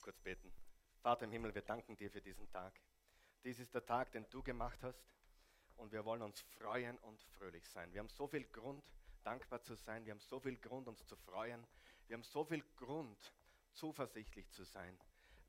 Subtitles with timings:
[0.00, 0.50] uns kurz beten.
[1.02, 2.72] Vater im Himmel, wir danken dir für diesen Tag.
[3.44, 5.04] Dies ist der Tag, den du gemacht hast
[5.76, 7.92] und wir wollen uns freuen und fröhlich sein.
[7.92, 8.82] Wir haben so viel Grund,
[9.22, 10.06] dankbar zu sein.
[10.06, 11.66] Wir haben so viel Grund, uns zu freuen.
[12.06, 13.18] Wir haben so viel Grund,
[13.74, 14.98] zuversichtlich zu sein,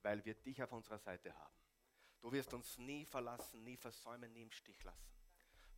[0.01, 1.55] weil wir dich auf unserer Seite haben.
[2.19, 5.13] Du wirst uns nie verlassen, nie versäumen, nie im Stich lassen.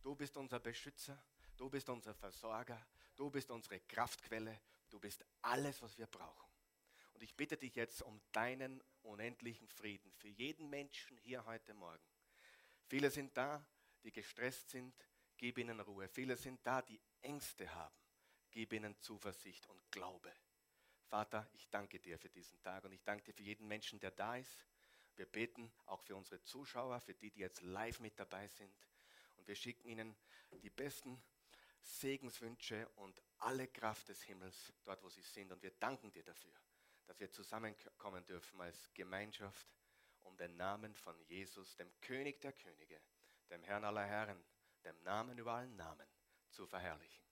[0.02, 1.16] Du bist unser Beschützer,
[1.56, 2.84] du bist unser Versorger,
[3.14, 4.60] du bist unsere Kraftquelle,
[4.90, 6.43] du bist alles, was wir brauchen.
[7.24, 12.04] Ich bitte dich jetzt um deinen unendlichen Frieden für jeden Menschen hier heute Morgen.
[12.86, 13.66] Viele sind da,
[14.02, 14.94] die gestresst sind,
[15.38, 16.06] gib ihnen Ruhe.
[16.06, 17.96] Viele sind da, die Ängste haben,
[18.50, 20.30] gib ihnen Zuversicht und Glaube.
[21.06, 24.10] Vater, ich danke dir für diesen Tag und ich danke dir für jeden Menschen, der
[24.10, 24.66] da ist.
[25.16, 28.76] Wir beten auch für unsere Zuschauer, für die, die jetzt live mit dabei sind.
[29.36, 30.14] Und wir schicken ihnen
[30.62, 31.22] die besten
[31.80, 35.52] Segenswünsche und alle Kraft des Himmels dort, wo sie sind.
[35.52, 36.52] Und wir danken dir dafür
[37.06, 39.66] dass wir zusammenkommen dürfen als Gemeinschaft,
[40.22, 43.00] um den Namen von Jesus, dem König der Könige,
[43.50, 44.42] dem Herrn aller Herren,
[44.84, 46.06] dem Namen über allen Namen
[46.50, 47.24] zu verherrlichen.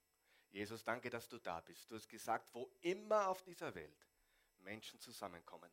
[0.50, 1.90] Jesus, danke, dass du da bist.
[1.90, 4.06] Du hast gesagt, wo immer auf dieser Welt
[4.58, 5.70] Menschen zusammenkommen,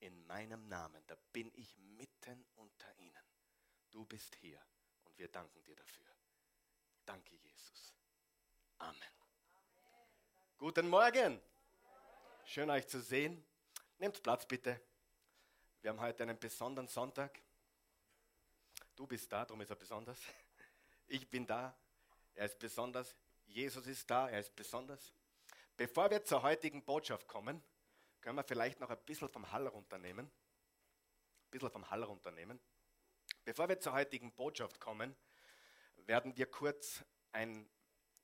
[0.00, 3.24] in meinem Namen, da bin ich mitten unter ihnen.
[3.90, 4.60] Du bist hier
[5.04, 6.06] und wir danken dir dafür.
[7.04, 7.94] Danke, Jesus.
[8.78, 8.94] Amen.
[8.94, 10.08] Amen.
[10.58, 11.40] Guten Morgen.
[12.50, 13.44] Schön euch zu sehen.
[13.98, 14.80] Nehmt Platz bitte.
[15.82, 17.42] Wir haben heute einen besonderen Sonntag.
[18.96, 20.18] Du bist da, darum ist er besonders.
[21.08, 21.78] Ich bin da,
[22.34, 23.14] er ist besonders.
[23.44, 25.12] Jesus ist da, er ist besonders.
[25.76, 27.62] Bevor wir zur heutigen Botschaft kommen,
[28.22, 30.24] können wir vielleicht noch ein bisschen vom Hall runternehmen.
[30.24, 32.58] Ein bisschen vom Hall runternehmen.
[33.44, 35.14] Bevor wir zur heutigen Botschaft kommen,
[35.96, 37.68] werden wir kurz ein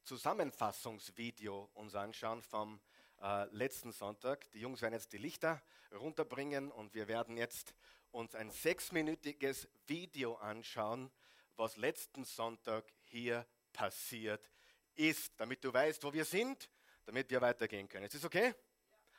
[0.05, 2.81] Zusammenfassungsvideo uns anschauen vom
[3.25, 4.51] äh, letzten Sonntag.
[4.53, 7.75] Die Jungs werden jetzt die Lichter runterbringen und wir werden jetzt
[8.11, 11.11] uns ein sechsminütiges Video anschauen,
[11.57, 14.51] was letzten Sonntag hier passiert
[14.95, 16.69] ist, damit du weißt, wo wir sind,
[17.07, 18.05] damit wir weitergehen können.
[18.05, 18.55] Ist das okay?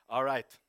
[0.07, 0.61] Alright.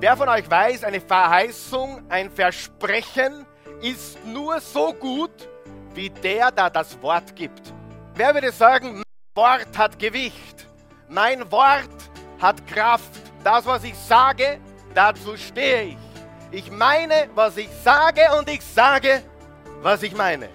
[0.00, 3.46] Wer von euch weiß, eine Verheißung, ein Versprechen
[3.84, 5.48] ist nur so gut,
[5.94, 7.72] wie der, der das Wort gibt.
[8.14, 10.66] Wer würde sagen, mein Wort hat Gewicht,
[11.08, 13.10] mein Wort hat Kraft.
[13.42, 14.58] Das, was ich sage,
[14.94, 15.98] dazu stehe ich.
[16.50, 19.22] Ich meine, was ich sage und ich sage,
[19.82, 20.48] was ich meine.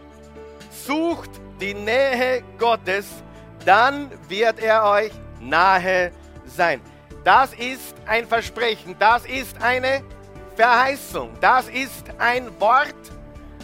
[0.72, 1.30] Sucht
[1.62, 3.06] die Nähe Gottes,
[3.64, 6.12] dann wird er euch nahe
[6.46, 6.82] sein.
[7.24, 10.04] Das ist ein Versprechen, das ist eine
[10.56, 13.19] Verheißung, das ist ein Wort,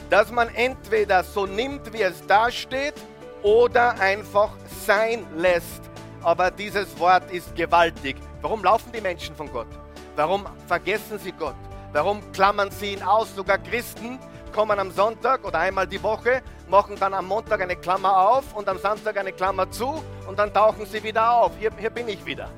[0.09, 2.95] dass man entweder so nimmt, wie es da steht,
[3.43, 4.51] oder einfach
[4.85, 5.81] sein lässt.
[6.23, 8.17] Aber dieses Wort ist gewaltig.
[8.41, 9.67] Warum laufen die Menschen von Gott?
[10.15, 11.55] Warum vergessen sie Gott?
[11.93, 13.35] Warum klammern sie ihn aus?
[13.35, 14.17] Sogar Christen
[14.51, 18.67] kommen am Sonntag oder einmal die Woche, machen dann am Montag eine Klammer auf und
[18.67, 21.51] am Samstag eine Klammer zu und dann tauchen sie wieder auf.
[21.59, 22.49] Hier, hier bin ich wieder.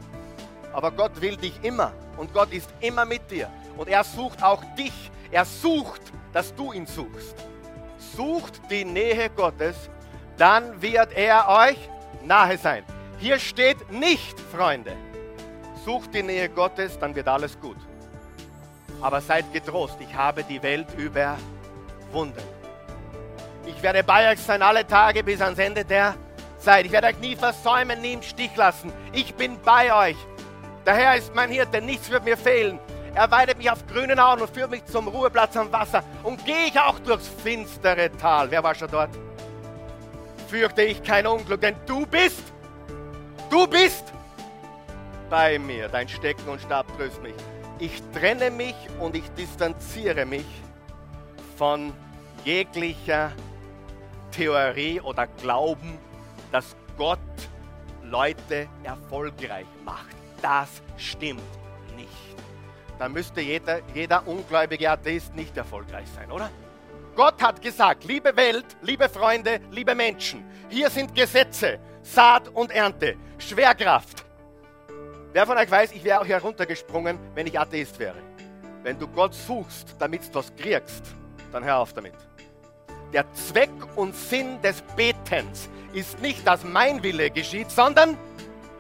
[0.72, 3.50] Aber Gott will dich immer und Gott ist immer mit dir.
[3.76, 5.12] Und er sucht auch dich.
[5.32, 6.02] Er sucht
[6.38, 7.36] dass du ihn suchst.
[8.16, 9.90] Sucht die Nähe Gottes,
[10.38, 11.78] dann wird er euch
[12.24, 12.84] nahe sein.
[13.18, 14.92] Hier steht nicht, Freunde,
[15.84, 17.78] sucht die Nähe Gottes, dann wird alles gut.
[19.02, 22.44] Aber seid getrost, ich habe die Welt überwunden.
[23.66, 26.14] Ich werde bei euch sein alle Tage bis ans Ende der
[26.60, 26.86] Zeit.
[26.86, 28.94] Ich werde euch nie versäumen, nie im Stich lassen.
[29.12, 30.18] Ich bin bei euch.
[30.86, 32.80] Der Herr ist mein Hirte, nichts wird mir fehlen.
[33.18, 36.04] Er weidet mich auf grünen Auen und führt mich zum Ruheplatz am Wasser.
[36.22, 38.52] Und gehe ich auch durchs finstere Tal.
[38.52, 39.10] Wer war schon dort?
[40.48, 42.44] Fürchte ich kein Unglück, denn du bist,
[43.50, 44.14] du bist
[45.32, 45.90] bei mir.
[45.90, 47.34] Dein Stecken und Stab tröst mich.
[47.80, 50.46] Ich trenne mich und ich distanziere mich
[51.58, 51.94] von
[52.46, 53.32] jeglicher
[54.30, 55.98] Theorie oder Glauben,
[56.52, 57.18] dass Gott
[58.04, 60.16] Leute erfolgreich macht.
[60.40, 61.42] Das stimmt
[63.00, 66.50] dann müsste jeder, jeder ungläubige Atheist nicht erfolgreich sein, oder?
[67.16, 73.16] Gott hat gesagt, liebe Welt, liebe Freunde, liebe Menschen, hier sind Gesetze, Saat und Ernte,
[73.40, 74.24] Schwerkraft.
[75.34, 78.18] Wer von euch weiß, ich wäre auch heruntergesprungen, wenn ich Atheist wäre.
[78.84, 81.04] Wenn du Gott suchst, damit du was kriegst,
[81.52, 82.14] dann hör auf damit.
[83.14, 88.18] Der Zweck und Sinn des Betens ist nicht, dass mein Wille geschieht, sondern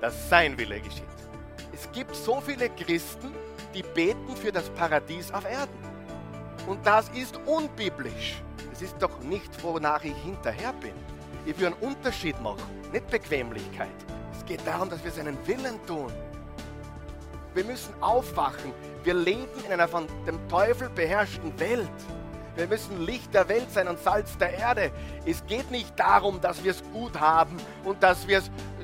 [0.02, 1.04] dass sein Wille geschieht.
[1.74, 3.34] Es gibt so viele Christen,
[3.78, 5.78] die beten für das Paradies auf Erden.
[6.66, 8.42] Und das ist unbiblisch.
[8.74, 10.94] Es ist doch nicht, wonach ich hinterher bin.
[11.46, 13.88] Ich will einen Unterschied machen, nicht Bequemlichkeit.
[14.36, 16.12] Es geht darum, dass wir seinen Willen tun.
[17.54, 18.74] Wir müssen aufwachen.
[19.04, 21.88] Wir leben in einer von dem Teufel beherrschten Welt.
[22.56, 24.92] Wir müssen Licht der Welt sein und Salz der Erde.
[25.26, 28.28] Es geht nicht darum, dass wir es gut haben und dass,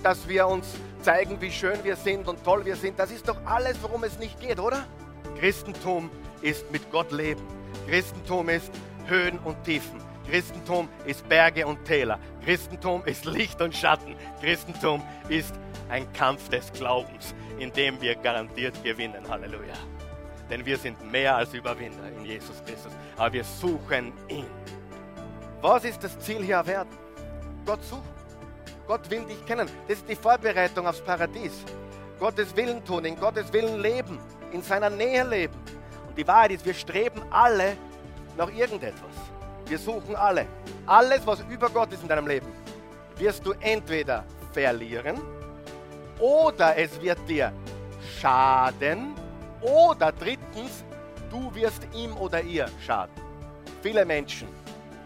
[0.03, 0.67] dass wir uns
[1.01, 2.99] zeigen, wie schön wir sind und toll wir sind.
[2.99, 4.85] Das ist doch alles, worum es nicht geht, oder?
[5.39, 6.11] Christentum
[6.41, 7.41] ist mit Gott leben.
[7.87, 8.71] Christentum ist
[9.07, 10.01] Höhen und Tiefen.
[10.29, 12.19] Christentum ist Berge und Täler.
[12.45, 14.15] Christentum ist Licht und Schatten.
[14.41, 15.53] Christentum ist
[15.89, 19.27] ein Kampf des Glaubens, in dem wir garantiert gewinnen.
[19.27, 19.73] Halleluja.
[20.49, 22.91] Denn wir sind mehr als Überwinder in Jesus Christus.
[23.17, 24.45] Aber wir suchen ihn.
[25.61, 26.89] Was ist das Ziel hier werden?
[27.65, 28.12] Gott suchen.
[28.87, 29.67] Gott will dich kennen.
[29.87, 31.53] Das ist die Vorbereitung aufs Paradies.
[32.19, 34.19] Gottes Willen tun, in Gottes Willen leben,
[34.51, 35.55] in seiner Nähe leben.
[36.07, 37.75] Und die Wahrheit ist, wir streben alle
[38.37, 39.15] nach irgendetwas.
[39.65, 40.45] Wir suchen alle.
[40.85, 42.47] Alles, was über Gott ist in deinem Leben,
[43.17, 45.21] wirst du entweder verlieren
[46.19, 47.51] oder es wird dir
[48.19, 49.15] schaden
[49.61, 50.83] oder drittens,
[51.29, 53.15] du wirst ihm oder ihr schaden.
[53.81, 54.47] Viele Menschen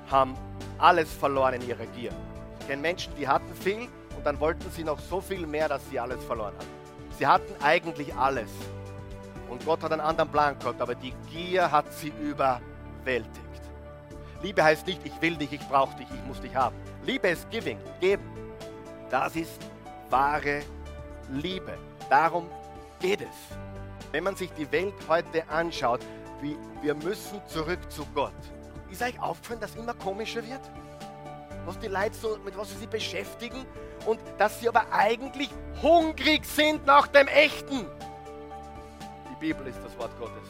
[0.09, 0.35] haben
[0.77, 2.11] alles verloren in ihrer Gier.
[2.67, 5.99] Kenne Menschen, die hatten viel und dann wollten sie noch so viel mehr, dass sie
[5.99, 6.67] alles verloren haben.
[7.17, 8.49] Sie hatten eigentlich alles.
[9.49, 13.31] Und Gott hat einen anderen Plan gehabt, aber die Gier hat sie überwältigt.
[14.41, 16.75] Liebe heißt nicht, ich will dich, ich brauche dich, ich muss dich haben.
[17.05, 18.23] Liebe ist giving, geben.
[19.09, 19.59] Das ist
[20.09, 20.61] wahre
[21.31, 21.77] Liebe.
[22.09, 22.47] Darum
[22.99, 23.57] geht es.
[24.11, 26.01] Wenn man sich die Welt heute anschaut,
[26.41, 28.33] wie, wir müssen zurück zu Gott.
[28.91, 30.61] Ist euch aufgefallen, dass immer komischer wird?
[31.67, 33.65] Was die Leute so, mit was sie sich beschäftigen
[34.05, 35.49] und dass sie aber eigentlich
[35.81, 37.85] hungrig sind nach dem Echten.
[39.29, 40.47] Die Bibel ist das Wort Gottes.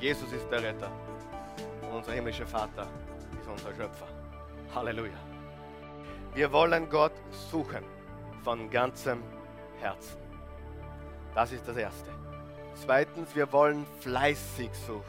[0.00, 0.90] Jesus ist der Retter.
[1.82, 2.88] Und unser himmlischer Vater
[3.38, 4.06] ist unser Schöpfer.
[4.74, 5.12] Halleluja.
[6.32, 7.12] Wir wollen Gott
[7.50, 7.84] suchen
[8.42, 9.22] von ganzem
[9.78, 10.16] Herzen.
[11.34, 12.08] Das ist das Erste.
[12.82, 15.04] Zweitens, wir wollen fleißig suchen.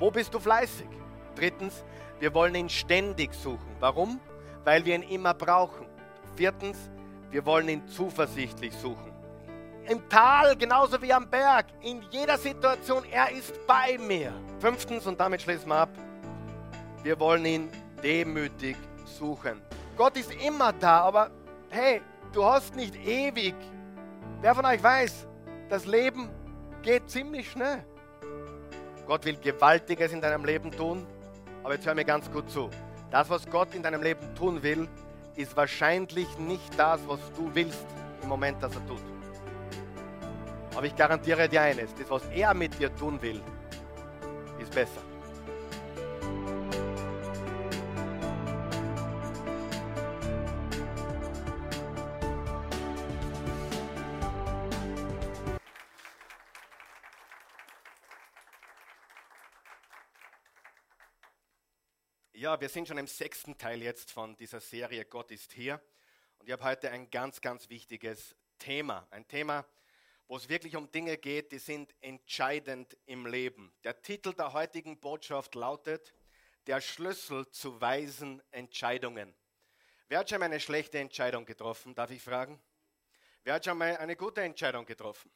[0.00, 0.88] Wo bist du fleißig?
[1.36, 1.84] Drittens,
[2.18, 3.76] wir wollen ihn ständig suchen.
[3.78, 4.18] Warum?
[4.64, 5.86] Weil wir ihn immer brauchen.
[6.36, 6.78] Viertens,
[7.30, 9.12] wir wollen ihn zuversichtlich suchen.
[9.88, 14.32] Im Tal genauso wie am Berg, in jeder Situation, er ist bei mir.
[14.60, 15.90] Fünftens, und damit schließen wir ab,
[17.02, 17.68] wir wollen ihn
[18.02, 19.60] demütig suchen.
[19.96, 21.30] Gott ist immer da, aber
[21.70, 22.00] hey,
[22.32, 23.54] du hast nicht ewig.
[24.40, 25.26] Wer von euch weiß,
[25.68, 26.28] das Leben
[26.82, 27.84] geht ziemlich schnell.
[29.06, 31.06] Gott will Gewaltiges in deinem Leben tun,
[31.64, 32.70] aber jetzt hör mir ganz gut zu.
[33.12, 34.88] Das, was Gott in deinem Leben tun will,
[35.36, 37.84] ist wahrscheinlich nicht das, was du willst
[38.22, 39.02] im Moment, dass er tut.
[40.74, 43.42] Aber ich garantiere dir eines, das, was er mit dir tun will,
[44.58, 45.02] ist besser.
[62.42, 65.80] Ja, wir sind schon im sechsten Teil jetzt von dieser Serie Gott ist hier.
[66.40, 69.06] Und ich habe heute ein ganz, ganz wichtiges Thema.
[69.12, 69.64] Ein Thema,
[70.26, 73.72] wo es wirklich um Dinge geht, die sind entscheidend im Leben.
[73.84, 76.12] Der Titel der heutigen Botschaft lautet
[76.66, 79.32] Der Schlüssel zu weisen Entscheidungen.
[80.08, 82.60] Wer hat schon mal eine schlechte Entscheidung getroffen, darf ich fragen?
[83.44, 85.30] Wer hat schon mal eine gute Entscheidung getroffen?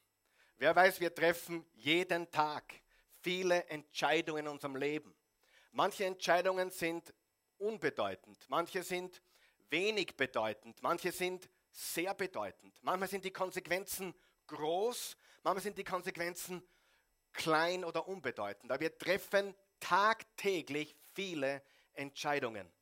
[0.57, 2.65] Wer weiß, wir treffen jeden Tag
[3.21, 5.15] viele Entscheidungen in unserem Leben.
[5.77, 7.13] Manche Entscheidungen sind
[7.59, 9.21] unbedeutend, manche sind
[9.69, 12.79] wenig bedeutend, manche sind sehr bedeutend.
[12.83, 14.15] Manchmal sind die Konsequenzen
[14.47, 16.67] groß, manchmal sind die Konsequenzen
[17.35, 18.73] klein oder unbedeutend.
[18.73, 21.61] Aber wir treffen tagtäglich viele
[21.93, 22.73] Entscheidungen.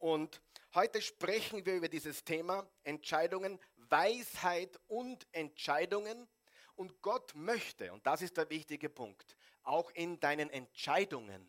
[0.00, 0.42] Und
[0.74, 6.26] heute sprechen wir über dieses Thema Entscheidungen, Weisheit und Entscheidungen.
[6.74, 11.48] Und Gott möchte, und das ist der wichtige Punkt, auch in deinen Entscheidungen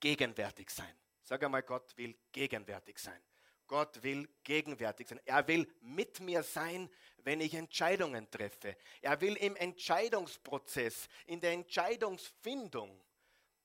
[0.00, 0.94] gegenwärtig sein.
[1.22, 3.22] Sag einmal, Gott will gegenwärtig sein.
[3.66, 5.20] Gott will gegenwärtig sein.
[5.24, 8.76] Er will mit mir sein, wenn ich Entscheidungen treffe.
[9.00, 13.00] Er will im Entscheidungsprozess, in der Entscheidungsfindung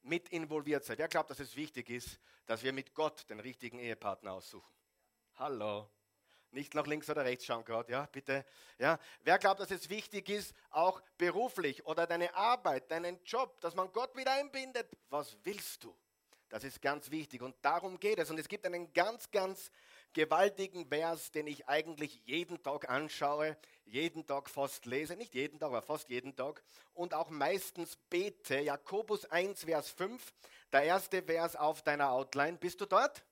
[0.04, 1.00] mit involviert sein.
[1.00, 4.72] Wer glaubt, dass es wichtig ist, dass wir mit Gott den richtigen Ehepartner aussuchen?
[5.38, 5.89] Hallo.
[6.51, 8.46] Nicht nach links oder rechts schauen gerade, ja, bitte.
[8.77, 9.00] Ja.
[9.24, 13.92] Wer glaubt, dass es wichtig ist, auch beruflich oder deine Arbeit, deinen Job, dass man
[13.92, 14.88] Gott wieder einbindet?
[15.10, 15.98] Was willst du?
[16.56, 18.32] Das ist ganz wichtig und darum geht es.
[18.32, 19.72] Und es gibt einen ganz, ganz
[20.14, 25.68] gewaltigen Vers, den ich eigentlich jeden Tag anschaue, jeden Tag fast lese, nicht jeden Tag,
[25.68, 28.58] aber fast jeden Tag und auch meistens bete.
[28.62, 30.34] Jakobus 1, Vers 5,
[30.72, 32.58] der erste Vers auf deiner Outline.
[32.58, 33.26] Bist du dort?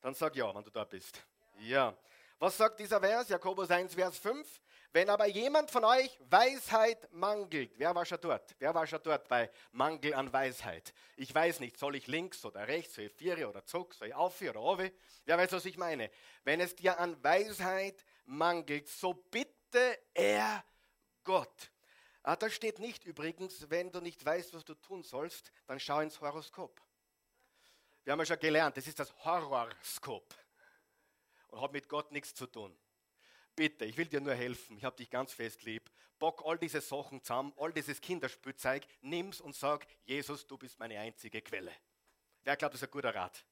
[0.00, 1.20] Dann sag ja, wenn du da bist.
[1.62, 1.96] Ja.
[2.38, 3.28] Was sagt dieser Vers?
[3.28, 4.46] Jakobus 1, Vers 5.
[4.94, 8.54] Wenn aber jemand von euch Weisheit mangelt, wer war schon dort?
[8.58, 10.92] Wer war schon dort bei Mangel an Weisheit?
[11.16, 14.14] Ich weiß nicht, soll ich links oder rechts, soll ich vier oder zurück, soll ich
[14.14, 14.90] auf oder oben?
[15.24, 16.10] Wer weiß, was ich meine?
[16.44, 20.62] Wenn es dir an Weisheit mangelt, so bitte er
[21.24, 21.70] Gott.
[22.22, 26.00] Ah, da steht nicht übrigens, wenn du nicht weißt, was du tun sollst, dann schau
[26.00, 26.82] ins Horoskop.
[28.04, 30.34] Wir haben ja schon gelernt, das ist das Horoskop
[31.48, 32.76] und hat mit Gott nichts zu tun.
[33.54, 34.76] Bitte, ich will dir nur helfen.
[34.76, 35.90] Ich habe dich ganz fest lieb.
[36.18, 40.98] Bock all diese Sachen zusammen, all dieses Kinderspielzeug, nimm's und sag, Jesus, du bist meine
[40.98, 41.72] einzige Quelle.
[42.44, 43.44] Wer glaubt, das ist ein guter Rat?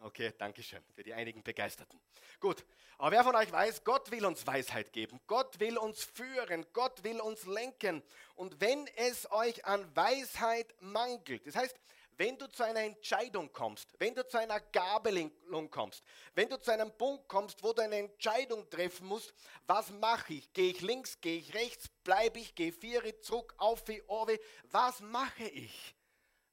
[0.00, 1.98] Okay, danke schön für die einigen Begeisterten.
[2.38, 2.66] Gut,
[2.98, 7.02] aber wer von euch weiß, Gott will uns Weisheit geben, Gott will uns führen, Gott
[7.02, 8.02] will uns lenken.
[8.34, 11.80] Und wenn es euch an Weisheit mangelt, das heißt,
[12.16, 15.30] wenn du zu einer Entscheidung kommst, wenn du zu einer Gabelung
[15.70, 16.02] kommst,
[16.34, 19.34] wenn du zu einem Punkt kommst, wo du eine Entscheidung treffen musst,
[19.66, 20.52] was mache ich?
[20.52, 24.38] Gehe ich links, gehe ich rechts, bleibe ich, gehe vier zurück, auf wie oben,
[24.70, 25.94] was mache ich?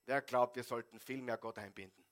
[0.06, 2.04] Wer glaubt, wir sollten viel mehr Gott einbinden?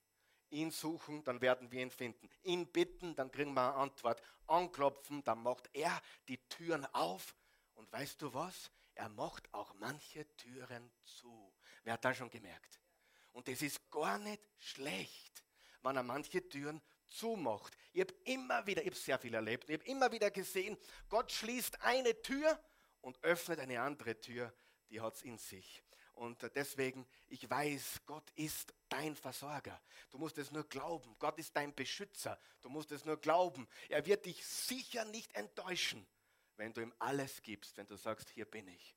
[0.49, 2.29] Ihn suchen, dann werden wir ihn finden.
[2.43, 4.21] Ihn bitten, dann kriegen wir eine Antwort.
[4.47, 7.35] Anklopfen, dann macht er die Türen auf.
[7.75, 8.69] Und weißt du was?
[8.95, 11.53] Er macht auch manche Türen zu.
[11.83, 12.81] Wer hat das schon gemerkt?
[13.31, 15.43] Und das ist gar nicht schlecht,
[15.81, 17.77] wenn er manche Türen zumacht.
[17.93, 20.77] Ich habe immer wieder, ich habe sehr viel erlebt, ich habe immer wieder gesehen,
[21.09, 22.59] Gott schließt eine Tür
[23.01, 24.53] und öffnet eine andere Tür,
[24.89, 25.83] die hat es in sich.
[26.13, 29.81] Und deswegen, ich weiß, Gott ist dein Versorger.
[30.11, 31.15] Du musst es nur glauben.
[31.17, 32.37] Gott ist dein Beschützer.
[32.61, 33.67] Du musst es nur glauben.
[33.89, 36.05] Er wird dich sicher nicht enttäuschen,
[36.57, 38.95] wenn du ihm alles gibst, wenn du sagst, hier bin ich.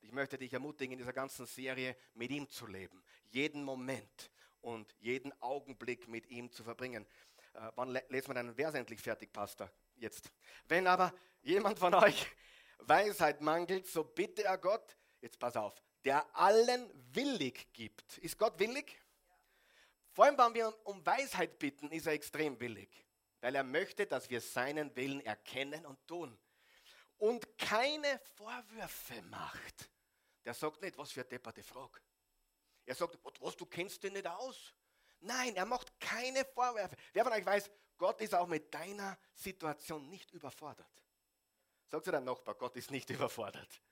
[0.00, 3.02] Ich möchte dich ermutigen, in dieser ganzen Serie mit ihm zu leben,
[3.32, 4.30] jeden Moment
[4.60, 7.06] und jeden Augenblick mit ihm zu verbringen.
[7.54, 9.70] Äh, wann lesen wir deinen Vers endlich fertig, Pastor?
[9.96, 10.30] Jetzt.
[10.66, 12.26] Wenn aber jemand von euch
[12.78, 18.18] Weisheit mangelt, so bitte er Gott, jetzt pass auf, der allen willig gibt.
[18.18, 19.00] Ist Gott willig?
[20.12, 22.88] Vor allem, wenn wir um Weisheit bitten, ist er extrem willig,
[23.40, 26.38] weil er möchte, dass wir seinen Willen erkennen und tun
[27.18, 29.90] und keine Vorwürfe macht,
[30.44, 32.00] der sagt nicht, was für eine depperte Frage.
[32.86, 34.74] Er sagt, was, du kennst dich nicht aus.
[35.20, 36.96] Nein, er macht keine Vorwürfe.
[37.12, 40.86] Wer von euch weiß, Gott ist auch mit deiner Situation nicht überfordert.
[41.88, 43.82] Sagt zu deinem Nachbar, Gott ist nicht überfordert.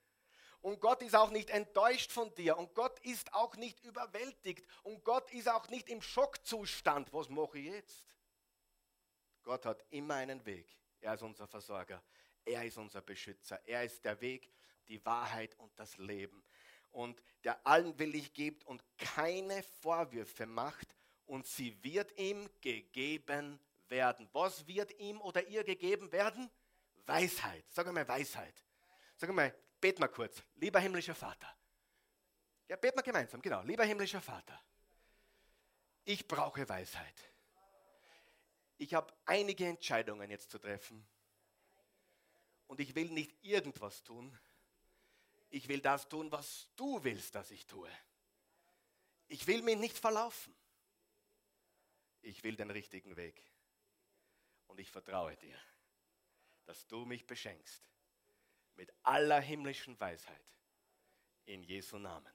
[0.60, 2.56] Und Gott ist auch nicht enttäuscht von dir.
[2.56, 4.66] Und Gott ist auch nicht überwältigt.
[4.82, 7.12] Und Gott ist auch nicht im Schockzustand.
[7.12, 8.06] Was mache ich jetzt?
[9.42, 10.66] Gott hat immer einen Weg.
[11.00, 12.02] Er ist unser Versorger.
[12.46, 13.60] Er ist unser Beschützer.
[13.66, 14.50] Er ist der Weg,
[14.88, 16.42] die Wahrheit und das Leben.
[16.94, 20.94] Und der allen willig gibt und keine Vorwürfe macht
[21.26, 23.58] und sie wird ihm gegeben
[23.88, 24.28] werden.
[24.32, 26.48] Was wird ihm oder ihr gegeben werden?
[27.04, 27.64] Weisheit.
[27.68, 28.54] Sag mal Weisheit.
[29.16, 30.40] Sag mal, bet mal kurz.
[30.54, 31.52] Lieber himmlischer Vater.
[32.68, 33.62] Ja, bet mal gemeinsam, genau.
[33.62, 34.58] Lieber himmlischer Vater.
[36.04, 37.34] Ich brauche Weisheit.
[38.78, 41.04] Ich habe einige Entscheidungen jetzt zu treffen
[42.68, 44.38] und ich will nicht irgendwas tun.
[45.54, 47.88] Ich will das tun, was du willst, dass ich tue.
[49.28, 50.52] Ich will mich nicht verlaufen.
[52.22, 53.40] Ich will den richtigen Weg.
[54.66, 55.56] Und ich vertraue dir,
[56.64, 57.88] dass du mich beschenkst
[58.74, 60.44] mit aller himmlischen Weisheit.
[61.44, 62.34] In Jesu Namen.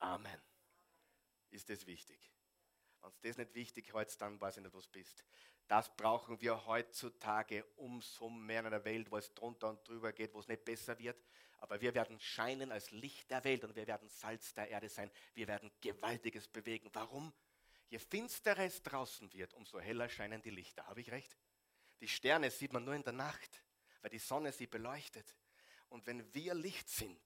[0.00, 0.42] Amen.
[1.48, 2.30] Ist es wichtig?
[3.02, 5.24] Wenn es das nicht wichtig ist, dann weiß ich nicht, was bist.
[5.66, 10.34] Das brauchen wir heutzutage umso mehr in einer Welt, wo es drunter und drüber geht,
[10.34, 11.22] wo es nicht besser wird.
[11.58, 15.10] Aber wir werden scheinen als Licht der Welt und wir werden Salz der Erde sein.
[15.34, 16.90] Wir werden Gewaltiges bewegen.
[16.92, 17.32] Warum?
[17.88, 20.86] Je finsterer es draußen wird, umso heller scheinen die Lichter.
[20.86, 21.36] Habe ich recht?
[22.00, 23.62] Die Sterne sieht man nur in der Nacht,
[24.00, 25.36] weil die Sonne sie beleuchtet.
[25.88, 27.20] Und wenn wir Licht sind,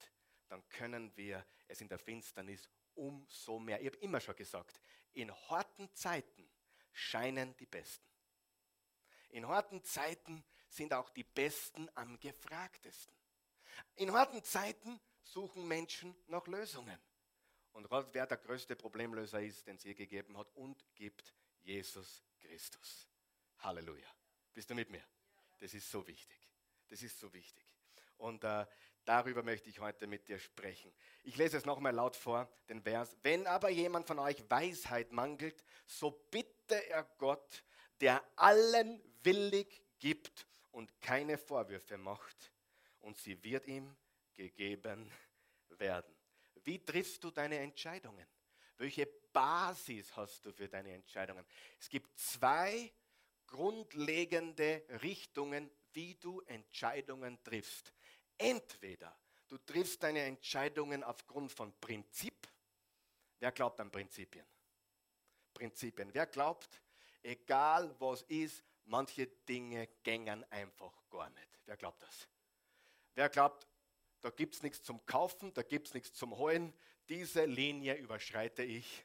[0.49, 3.81] dann können wir es in der Finsternis umso mehr.
[3.81, 4.81] Ich habe immer schon gesagt,
[5.15, 6.49] in harten Zeiten
[6.93, 8.07] scheinen die Besten.
[9.31, 13.15] In harten Zeiten sind auch die Besten am gefragtesten.
[13.97, 16.99] In harten Zeiten suchen Menschen nach Lösungen.
[17.73, 22.23] Und Gott, wer der größte Problemlöser ist, den es je gegeben hat und gibt, Jesus
[22.41, 23.09] Christus.
[23.59, 24.09] Halleluja.
[24.53, 25.05] Bist du mit mir?
[25.59, 26.39] Das ist so wichtig.
[26.89, 27.65] Das ist so wichtig.
[28.19, 28.67] Und äh,
[29.05, 30.93] darüber möchte ich heute mit dir sprechen.
[31.23, 33.17] Ich lese es nochmal laut vor, den Vers.
[33.23, 37.65] Wenn aber jemand von euch Weisheit mangelt, so bitte er Gott,
[38.01, 42.53] der allen willig gibt und keine Vorwürfe macht,
[43.05, 43.95] und sie wird ihm
[44.33, 45.11] gegeben
[45.69, 46.15] werden.
[46.65, 48.27] Wie triffst du deine Entscheidungen?
[48.79, 51.45] Welche Basis hast du für deine Entscheidungen?
[51.79, 52.93] Es gibt zwei
[53.47, 57.93] grundlegende Richtungen, wie du Entscheidungen triffst.
[58.39, 59.17] Entweder
[59.49, 62.49] du triffst deine Entscheidungen aufgrund von Prinzip.
[63.39, 64.47] Wer glaubt an Prinzipien?
[65.53, 66.11] Prinzipien.
[66.13, 66.83] Wer glaubt,
[67.23, 71.61] egal was ist, manche Dinge gängen einfach gar nicht.
[71.67, 72.29] Wer glaubt das?
[73.15, 73.67] Wer glaubt,
[74.21, 76.73] da gibt es nichts zum Kaufen, da gibt es nichts zum Holen,
[77.09, 79.05] diese Linie überschreite ich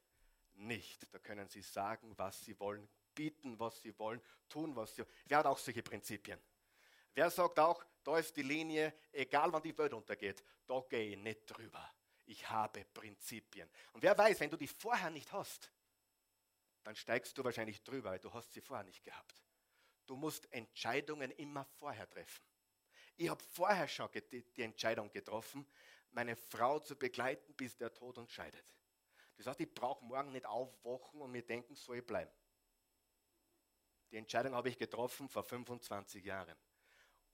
[0.53, 1.13] nicht.
[1.13, 5.11] Da können Sie sagen, was Sie wollen, bieten, was Sie wollen, tun, was Sie wollen.
[5.25, 6.39] Wer hat auch solche Prinzipien?
[7.13, 11.17] Wer sagt auch, da ist die Linie, egal wann die Welt untergeht, da gehe ich
[11.17, 11.93] nicht drüber.
[12.25, 13.69] Ich habe Prinzipien.
[13.93, 15.71] Und wer weiß, wenn du die vorher nicht hast,
[16.83, 19.43] dann steigst du wahrscheinlich drüber, weil du hast sie vorher nicht gehabt.
[20.05, 22.43] Du musst Entscheidungen immer vorher treffen.
[23.15, 25.67] Ich habe vorher schon die, Entscheidung getroffen,
[26.11, 28.73] meine Frau zu begleiten, bis der Tod uns scheidet.
[29.37, 32.31] Das heißt, ich brauche morgen nicht aufwachen und mir denken, soll ich bleiben.
[34.11, 36.57] Die Entscheidung habe ich getroffen vor 25 Jahren.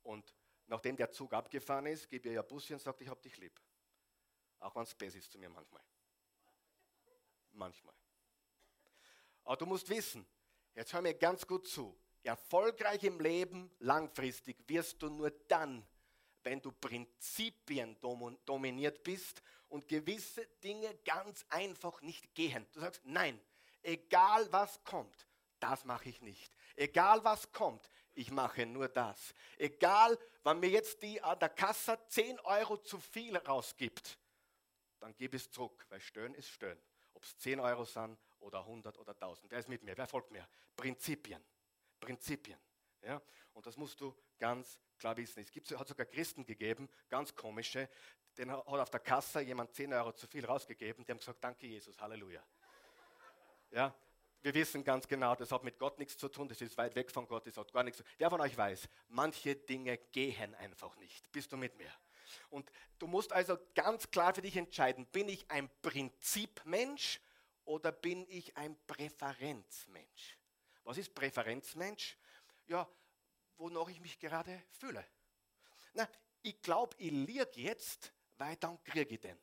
[0.06, 0.36] Und
[0.68, 3.60] nachdem der Zug abgefahren ist, gebe ich ihr ein und sage, ich habe dich lieb.
[4.60, 5.82] Auch wenn es besser ist zu mir manchmal.
[7.52, 7.96] Manchmal.
[9.44, 10.26] Aber du musst wissen,
[10.76, 15.86] jetzt hör mir ganz gut zu, erfolgreich im Leben langfristig wirst du nur dann,
[16.44, 17.98] wenn du Prinzipien
[18.46, 22.66] dominiert bist und gewisse Dinge ganz einfach nicht gehen.
[22.74, 23.40] Du sagst, nein,
[23.82, 25.28] egal was kommt,
[25.60, 26.56] das mache ich nicht.
[26.76, 29.34] Egal was kommt, ich mache nur das.
[29.58, 34.18] Egal, wann mir jetzt die an der Kasse 10 Euro zu viel rausgibt,
[35.00, 36.82] dann gebe es zurück, weil Stöhn ist Stöhn.
[37.14, 39.52] Ob es 10 Euro sind oder 100 oder 1000.
[39.52, 39.98] Wer ist mit mir?
[39.98, 40.48] Wer folgt mir?
[40.76, 41.44] Prinzipien.
[42.00, 42.60] Prinzipien.
[43.02, 43.22] Ja?
[43.54, 45.40] Und das musst du ganz klar wissen.
[45.40, 47.90] Es gibt, hat sogar Christen gegeben, ganz komische,
[48.38, 51.68] den hat auf der Kasse jemand 10 Euro zu viel rausgegeben, die haben gesagt, danke
[51.68, 52.44] Jesus, Halleluja.
[53.72, 53.96] Ja,
[54.46, 57.10] wir wissen ganz genau, das hat mit Gott nichts zu tun, das ist weit weg
[57.10, 58.14] von Gott, das hat gar nichts zu tun.
[58.20, 61.32] Wer von euch weiß, manche Dinge gehen einfach nicht.
[61.32, 61.92] Bist du mit mir?
[62.52, 67.20] Und du musst also ganz klar für dich entscheiden, bin ich ein Prinzipmensch
[67.64, 70.38] oder bin ich ein Präferenzmensch?
[70.84, 72.16] Was ist Präferenzmensch?
[72.68, 72.88] Ja,
[73.58, 75.04] wonach ich mich gerade fühle.
[75.96, 76.08] Na,
[76.44, 79.40] ich glaube, ich liege jetzt, weil dann kriege ich den.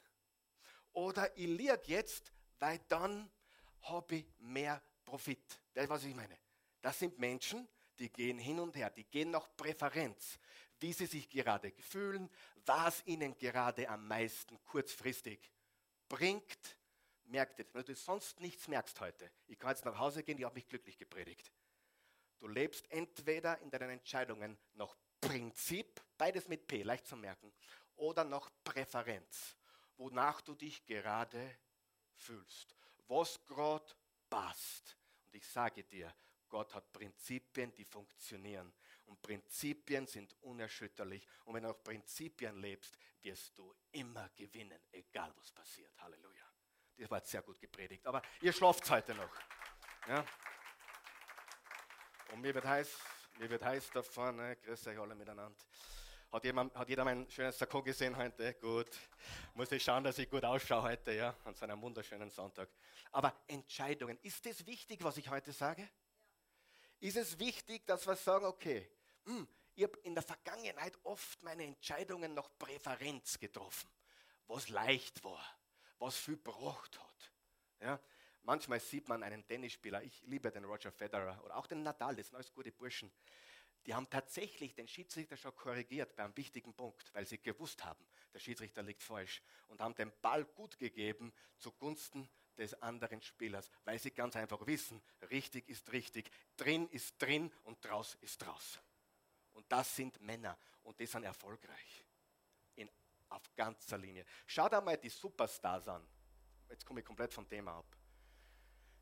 [0.92, 3.28] Oder ich liege jetzt, weil dann
[3.80, 5.60] habe ich mehr Profit.
[5.72, 6.38] Das ist, was ich meine.
[6.80, 10.38] Das sind Menschen, die gehen hin und her, die gehen nach Präferenz,
[10.80, 12.28] wie sie sich gerade fühlen,
[12.66, 15.50] was ihnen gerade am meisten kurzfristig
[16.08, 16.76] bringt.
[17.24, 20.44] Merkt es, wenn du sonst nichts merkst heute, ich kann jetzt nach Hause gehen, ich
[20.44, 21.52] habe mich glücklich gepredigt.
[22.40, 27.52] Du lebst entweder in deinen Entscheidungen nach Prinzip, beides mit P, leicht zu merken,
[27.94, 29.56] oder nach Präferenz,
[29.96, 31.58] wonach du dich gerade
[32.16, 32.74] fühlst,
[33.06, 33.94] was gerade
[34.32, 34.96] passt.
[35.26, 36.14] Und ich sage dir,
[36.48, 38.72] Gott hat Prinzipien, die funktionieren.
[39.04, 41.26] Und Prinzipien sind unerschütterlich.
[41.44, 45.92] Und wenn du nach Prinzipien lebst, wirst du immer gewinnen, egal was passiert.
[46.00, 46.44] Halleluja.
[46.96, 48.06] Das war jetzt sehr gut gepredigt.
[48.06, 49.34] Aber ihr schlaft heute noch.
[50.08, 50.24] Ja?
[52.32, 52.98] Und mir wird heiß,
[53.38, 54.56] mir wird heiß da vorne.
[54.56, 55.58] Grüß euch alle miteinander.
[56.32, 58.54] Hat, jemand, hat jeder mein schönes Sakko gesehen heute?
[58.54, 58.88] Gut.
[59.52, 62.70] Muss ich schauen, dass ich gut ausschaue heute, ja, an so einem wunderschönen Sonntag.
[63.10, 65.86] Aber Entscheidungen, ist es wichtig, was ich heute sage?
[67.00, 68.90] Ist es wichtig, dass wir sagen, okay,
[69.26, 73.90] mh, hm, ich habe in der Vergangenheit oft meine Entscheidungen nach Präferenz getroffen,
[74.46, 75.44] was leicht war,
[75.98, 77.32] was viel gebracht hat.
[77.80, 78.00] Ja?
[78.44, 82.28] Manchmal sieht man einen Tennisspieler, ich liebe den Roger Federer oder auch den Nadal, das
[82.28, 83.12] sind alles gute Burschen.
[83.86, 88.38] Die haben tatsächlich den Schiedsrichter schon korrigiert beim wichtigen Punkt, weil sie gewusst haben, der
[88.38, 94.10] Schiedsrichter liegt falsch und haben den Ball gut gegeben zugunsten des anderen Spielers, weil sie
[94.10, 98.78] ganz einfach wissen, richtig ist richtig, drin ist drin und draus ist draus.
[99.52, 102.04] Und das sind Männer und die sind erfolgreich
[102.76, 102.88] in,
[103.30, 104.24] auf ganzer Linie.
[104.46, 106.06] Schau dir mal die Superstars an.
[106.68, 107.96] Jetzt komme ich komplett vom Thema ab.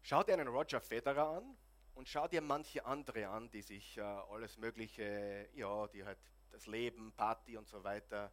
[0.02, 1.56] Schau dir einen Roger Federer an
[1.94, 6.18] und schau dir manche andere an, die sich äh, alles Mögliche, ja, die halt
[6.50, 8.32] das Leben, Party und so weiter,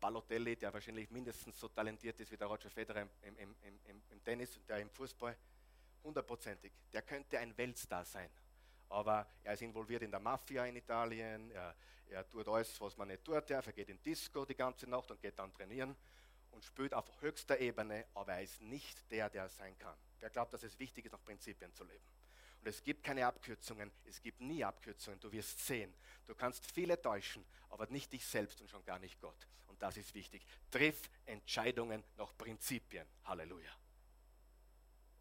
[0.00, 4.24] Balotelli, der wahrscheinlich mindestens so talentiert ist wie der Roger Federer im, im, im, im
[4.24, 5.36] Tennis und der im Fußball,
[6.02, 6.72] hundertprozentig.
[6.92, 8.30] Der könnte ein Weltstar sein.
[8.88, 11.74] Aber er ist involviert in der Mafia in Italien, er,
[12.08, 15.20] er tut alles, was man nicht tut, er geht in Disco die ganze Nacht und
[15.20, 15.96] geht dann trainieren
[16.52, 19.96] und spielt auf höchster Ebene, aber er ist nicht der, der er sein kann.
[20.20, 22.04] Wer glaubt, dass es wichtig ist, nach Prinzipien zu leben?
[22.66, 25.20] Und es gibt keine Abkürzungen, es gibt nie Abkürzungen.
[25.20, 25.94] Du wirst sehen,
[26.26, 29.46] du kannst viele täuschen, aber nicht dich selbst und schon gar nicht Gott.
[29.68, 30.44] Und das ist wichtig.
[30.68, 33.06] Triff Entscheidungen nach Prinzipien.
[33.22, 33.70] Halleluja.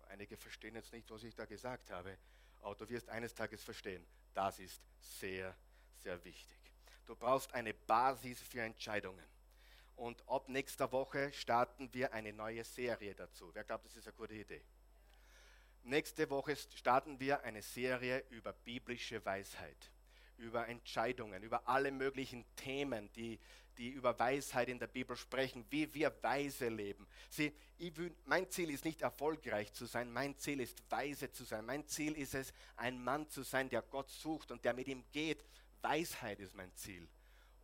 [0.07, 2.17] Einige verstehen jetzt nicht, was ich da gesagt habe,
[2.61, 4.03] Aber du wirst eines Tages verstehen,
[4.33, 5.55] das ist sehr,
[5.99, 6.57] sehr wichtig.
[7.05, 9.27] Du brauchst eine Basis für Entscheidungen.
[9.97, 13.51] Und ab nächster Woche starten wir eine neue Serie dazu.
[13.53, 14.63] Wer glaubt, das ist eine gute Idee?
[15.87, 19.91] Nächste Woche starten wir eine Serie über biblische Weisheit,
[20.37, 23.39] über Entscheidungen, über alle möglichen Themen, die,
[23.77, 27.05] die über Weisheit in der Bibel sprechen, wie wir weise leben.
[27.29, 31.63] Sieh, will, mein Ziel ist nicht erfolgreich zu sein, mein Ziel ist weise zu sein.
[31.63, 35.03] Mein Ziel ist es, ein Mann zu sein, der Gott sucht und der mit ihm
[35.11, 35.45] geht.
[35.83, 37.07] Weisheit ist mein Ziel.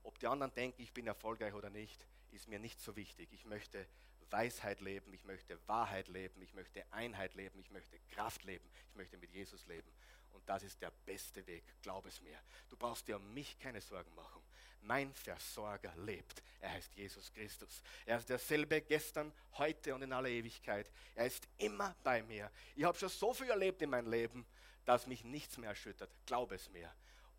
[0.04, 3.30] Ob die anderen denken, ich bin erfolgreich oder nicht, ist mir nicht so wichtig.
[3.32, 3.88] Ich möchte
[4.32, 8.96] Weisheit leben, ich möchte Wahrheit leben, ich möchte Einheit leben, ich möchte Kraft leben, ich
[8.96, 9.92] möchte mit Jesus leben.
[10.32, 12.40] Und das ist der beste Weg, glaub es mir.
[12.70, 14.42] Du brauchst dir um mich keine Sorgen machen.
[14.84, 16.42] Mein Versorger lebt.
[16.60, 17.84] Er heißt Jesus Christus.
[18.06, 20.90] Er ist derselbe gestern, heute und in aller Ewigkeit.
[21.14, 22.50] Er ist immer bei mir.
[22.76, 24.46] Ich habe schon so viel erlebt in meinem Leben,
[24.86, 26.10] dass mich nichts mehr erschüttert.
[26.26, 26.92] Glaub es mir.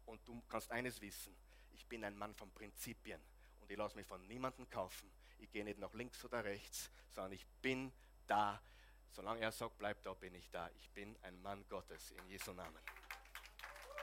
[0.07, 1.35] Und du kannst eines wissen.
[1.73, 3.21] Ich bin ein Mann von Prinzipien
[3.61, 5.11] und ich lasse mich von niemandem kaufen.
[5.43, 7.93] Ich gehe nicht nach links oder rechts, sondern ich bin
[8.29, 8.63] da.
[9.11, 10.71] Solange er sagt, bleib da, bin ich da.
[10.77, 12.79] Ich bin ein Mann Gottes in Jesu Namen.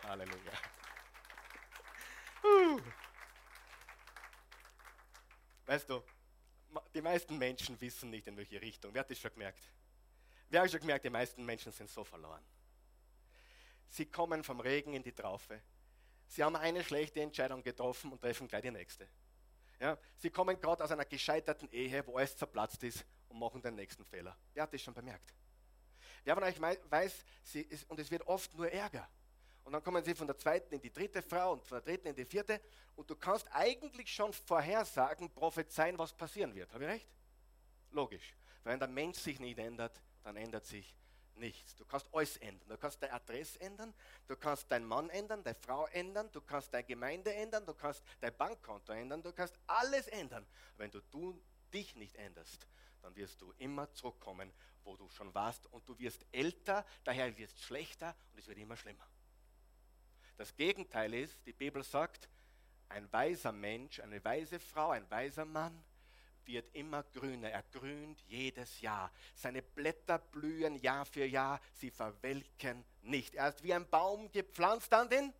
[0.04, 0.52] Halleluja.
[5.66, 6.04] Weißt du,
[6.94, 8.94] die meisten Menschen wissen nicht, in welche Richtung.
[8.94, 9.64] Wer hat das schon gemerkt?
[10.50, 12.44] Wer hat schon gemerkt, die meisten Menschen sind so verloren.
[13.88, 15.62] Sie kommen vom Regen in die Traufe.
[16.28, 19.08] Sie haben eine schlechte Entscheidung getroffen und treffen gleich die nächste.
[19.80, 23.76] Ja, sie kommen gerade aus einer gescheiterten Ehe, wo alles zerplatzt ist und machen den
[23.76, 24.36] nächsten Fehler.
[24.54, 25.34] Wer hat das schon bemerkt?
[26.26, 29.08] Wer von euch weiß, ist, und es wird oft nur Ärger.
[29.64, 32.08] Und dann kommen sie von der zweiten in die dritte Frau und von der dritten
[32.08, 32.60] in die vierte
[32.96, 36.74] und du kannst eigentlich schon vorhersagen, prophezeien, was passieren wird.
[36.74, 37.08] Habe ich recht?
[37.92, 38.36] Logisch.
[38.64, 40.94] Weil wenn der Mensch sich nicht ändert, dann ändert sich
[41.40, 41.76] nichts.
[41.76, 42.70] Du kannst alles ändern.
[42.70, 43.94] Du kannst deine Adresse ändern,
[44.28, 48.04] du kannst deinen Mann ändern, deine Frau ändern, du kannst deine Gemeinde ändern, du kannst
[48.20, 50.46] dein Bankkonto ändern, du kannst alles ändern.
[50.78, 51.42] Wenn du, du
[51.74, 52.68] dich nicht änderst,
[53.02, 54.52] dann wirst du immer zurückkommen,
[54.84, 58.78] wo du schon warst und du wirst älter, daher wirst schlechter und es wird immer
[58.78, 59.08] schlimmer.
[60.38, 62.30] Das Gegenteil ist, die Bibel sagt,
[62.88, 65.84] ein weiser Mensch, eine weise Frau, ein weiser Mann
[66.50, 67.50] wird immer grüner.
[67.50, 69.12] Er grünt jedes Jahr.
[69.36, 71.62] Seine Blätter blühen Jahr für Jahr.
[71.74, 73.36] Sie verwelken nicht.
[73.36, 75.34] Er ist wie ein Baum gepflanzt an den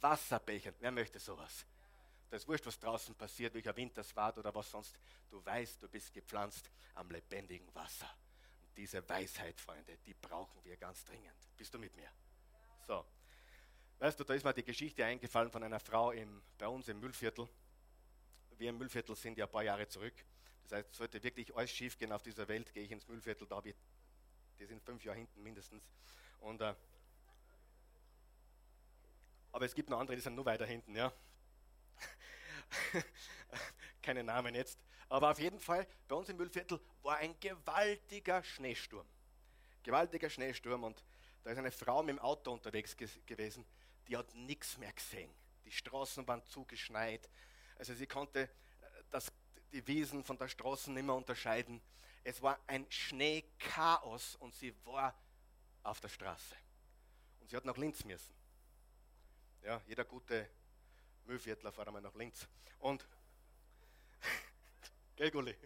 [0.00, 0.74] Wasserbechern.
[0.80, 1.64] Wer möchte sowas?
[2.28, 4.98] Das ist wurscht, was draußen passiert, welcher Wind das war oder was sonst.
[5.28, 8.08] Du weißt, du bist gepflanzt am lebendigen Wasser.
[8.62, 11.34] Und diese Weisheit, Freunde, die brauchen wir ganz dringend.
[11.56, 12.10] Bist du mit mir?
[12.86, 13.04] So.
[13.98, 16.98] Weißt du, da ist mir die Geschichte eingefallen von einer Frau im, bei uns im
[17.00, 17.48] Müllviertel.
[18.56, 20.14] Wir im Müllviertel sind ja ein paar Jahre zurück.
[20.70, 23.56] Das heißt, sollte wirklich alles schief gehen auf dieser Welt, gehe ich ins Müllviertel, da
[23.56, 23.74] habe
[24.60, 25.82] die sind fünf Jahre hinten mindestens.
[26.38, 26.74] Und, äh,
[29.50, 31.12] aber es gibt noch andere, die sind nur weiter hinten, ja.
[34.02, 34.78] Keine Namen jetzt.
[35.08, 39.08] Aber auf jeden Fall, bei uns im Müllviertel war ein gewaltiger Schneesturm.
[39.82, 41.02] Gewaltiger Schneesturm und
[41.42, 43.66] da ist eine Frau mit dem Auto unterwegs gewesen,
[44.06, 45.34] die hat nichts mehr gesehen.
[45.64, 47.28] Die Straßen waren zugeschneit.
[47.76, 48.48] Also sie konnte äh,
[49.10, 49.32] das
[49.72, 51.80] die Wiesen von der Straße nicht mehr unterscheiden.
[52.24, 55.14] Es war ein Schneechaos und sie war
[55.82, 56.56] auf der Straße.
[57.40, 58.34] Und sie hat nach Linz müssen.
[59.62, 60.48] Ja, jeder gute
[61.24, 62.48] Müllviertler fährt einmal nach Linz.
[62.78, 63.06] Und,
[65.16, 65.56] gell?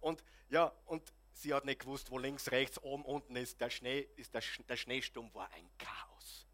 [0.00, 3.60] Und, ja, und sie hat nicht gewusst, wo links, rechts, oben, unten ist.
[3.60, 6.46] Der, Schnee, ist der, der Schneesturm war ein Chaos.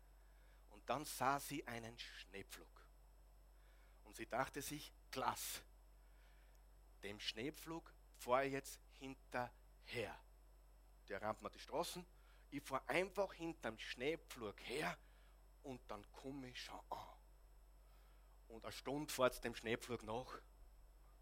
[0.70, 2.68] Und dann sah sie einen Schneepflug.
[4.04, 5.62] Und sie dachte sich, klasse,
[7.02, 10.18] dem Schneepflug fahre ich jetzt hinterher.
[11.08, 12.04] Der rammt mir die Straßen,
[12.50, 14.96] ich fahre einfach hinterm Schneepflug her
[15.62, 17.18] und dann komme ich schon an.
[18.48, 20.38] Und eine Stunde fährt es dem Schneepflug nach.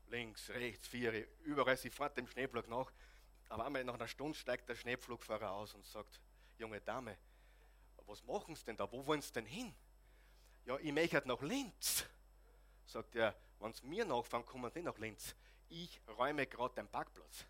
[0.08, 2.92] Links, rechts, vier, überall, sie fährt dem Schneepflug nach.
[3.48, 6.20] Aber einmal nach einer Stunde steigt der Schneepflugfahrer aus und sagt,
[6.58, 7.16] junge Dame,
[8.06, 8.90] was machen Sie denn da?
[8.90, 9.72] Wo wollen Sie denn hin?
[10.64, 12.04] Ja, ich möchte nach Linz.
[12.84, 15.36] Sagt er, wenn Sie mir nachfahren, kommen Sie nach Linz
[15.70, 17.46] ich räume gerade den Parkplatz.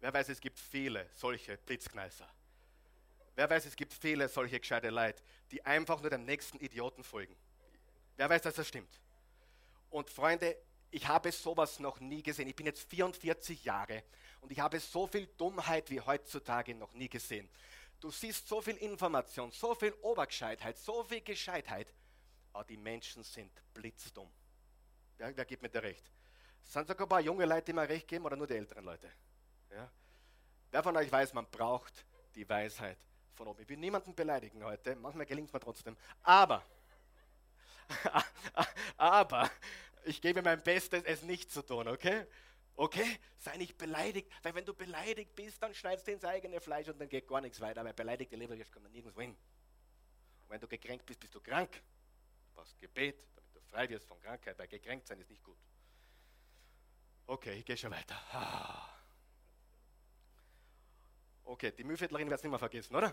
[0.00, 2.28] Wer weiß, es gibt viele solche Blitzkneißer.
[3.34, 7.36] Wer weiß, es gibt viele solche gescheite Leute, die einfach nur dem nächsten Idioten folgen.
[8.16, 9.00] Wer weiß, dass das stimmt?
[9.90, 10.56] Und Freunde,
[10.90, 12.48] ich habe sowas noch nie gesehen.
[12.48, 14.02] Ich bin jetzt 44 Jahre
[14.40, 17.48] und ich habe so viel Dummheit wie heutzutage noch nie gesehen.
[18.00, 21.92] Du siehst so viel Information, so viel Obergescheitheit, so viel Gescheitheit,
[22.52, 24.30] aber die Menschen sind blitzdumm.
[25.16, 26.10] Wer, wer gibt mir da recht?
[26.62, 29.10] Sind sogar ein paar junge Leute, die mir recht geben, oder nur die älteren Leute?
[29.70, 29.90] Ja?
[30.70, 32.98] Wer von euch weiß, man braucht die Weisheit
[33.34, 33.62] von oben.
[33.62, 35.96] Ich will niemanden beleidigen heute, manchmal gelingt es mir trotzdem.
[36.22, 36.62] Aber,
[38.96, 39.50] aber,
[40.04, 42.26] ich gebe mein Bestes, es nicht zu tun, okay?
[42.78, 43.18] Okay?
[43.38, 47.00] Sei nicht beleidigt, weil wenn du beleidigt bist, dann schneidest du ins eigene Fleisch und
[47.00, 49.32] dann geht gar nichts weiter, weil beleidigte Leber kommt nirgendwo hin.
[49.32, 51.72] Und wenn du gekränkt bist, bist du krank.
[51.72, 55.58] Du brauchst Gebet, damit du frei wirst von Krankheit, weil gekränkt sein ist nicht gut.
[57.26, 58.16] Okay, ich gehe schon weiter.
[61.42, 63.12] Okay, die Mühlviertlerin wird es nicht mehr vergessen, oder?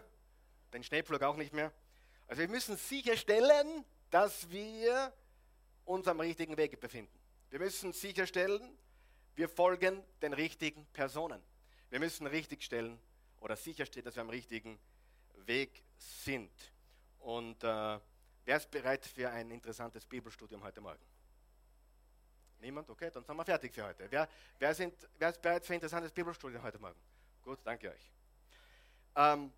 [0.74, 1.74] Den Schneepflug auch nicht mehr.
[2.28, 5.12] Also wir müssen sicherstellen, dass wir
[5.86, 7.20] uns am richtigen Weg befinden.
[7.50, 8.78] Wir müssen sicherstellen,
[9.36, 11.42] wir folgen den richtigen Personen.
[11.90, 13.00] Wir müssen richtigstellen
[13.40, 14.80] oder sicherstellen, dass wir am richtigen
[15.46, 16.52] Weg sind.
[17.20, 18.00] Und äh,
[18.46, 21.04] wer ist bereit für ein interessantes Bibelstudium heute Morgen?
[22.60, 22.90] Niemand?
[22.90, 24.10] Okay, dann sind wir fertig für heute.
[24.10, 27.00] Wer, wer, sind, wer ist bereit für ein interessantes Bibelstudium heute Morgen?
[27.44, 28.12] Gut, danke euch.
[29.16, 29.52] Ähm,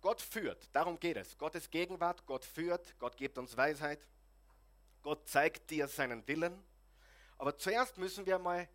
[0.00, 1.36] Gott führt, darum geht es.
[1.38, 4.06] Gottes Gegenwart, Gott führt, Gott gibt uns Weisheit,
[5.02, 6.62] Gott zeigt dir seinen Willen.
[7.38, 8.68] Aber zuerst müssen wir mal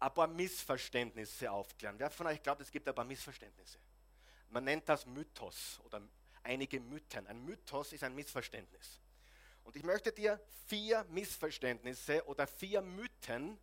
[0.00, 1.98] ein paar Missverständnisse aufklären.
[1.98, 3.78] Wer von euch glaubt, es gibt ein paar Missverständnisse?
[4.48, 6.02] Man nennt das Mythos oder
[6.42, 7.26] einige Mythen.
[7.26, 8.98] Ein Mythos ist ein Missverständnis.
[9.62, 13.58] Und ich möchte dir vier Missverständnisse oder vier Mythen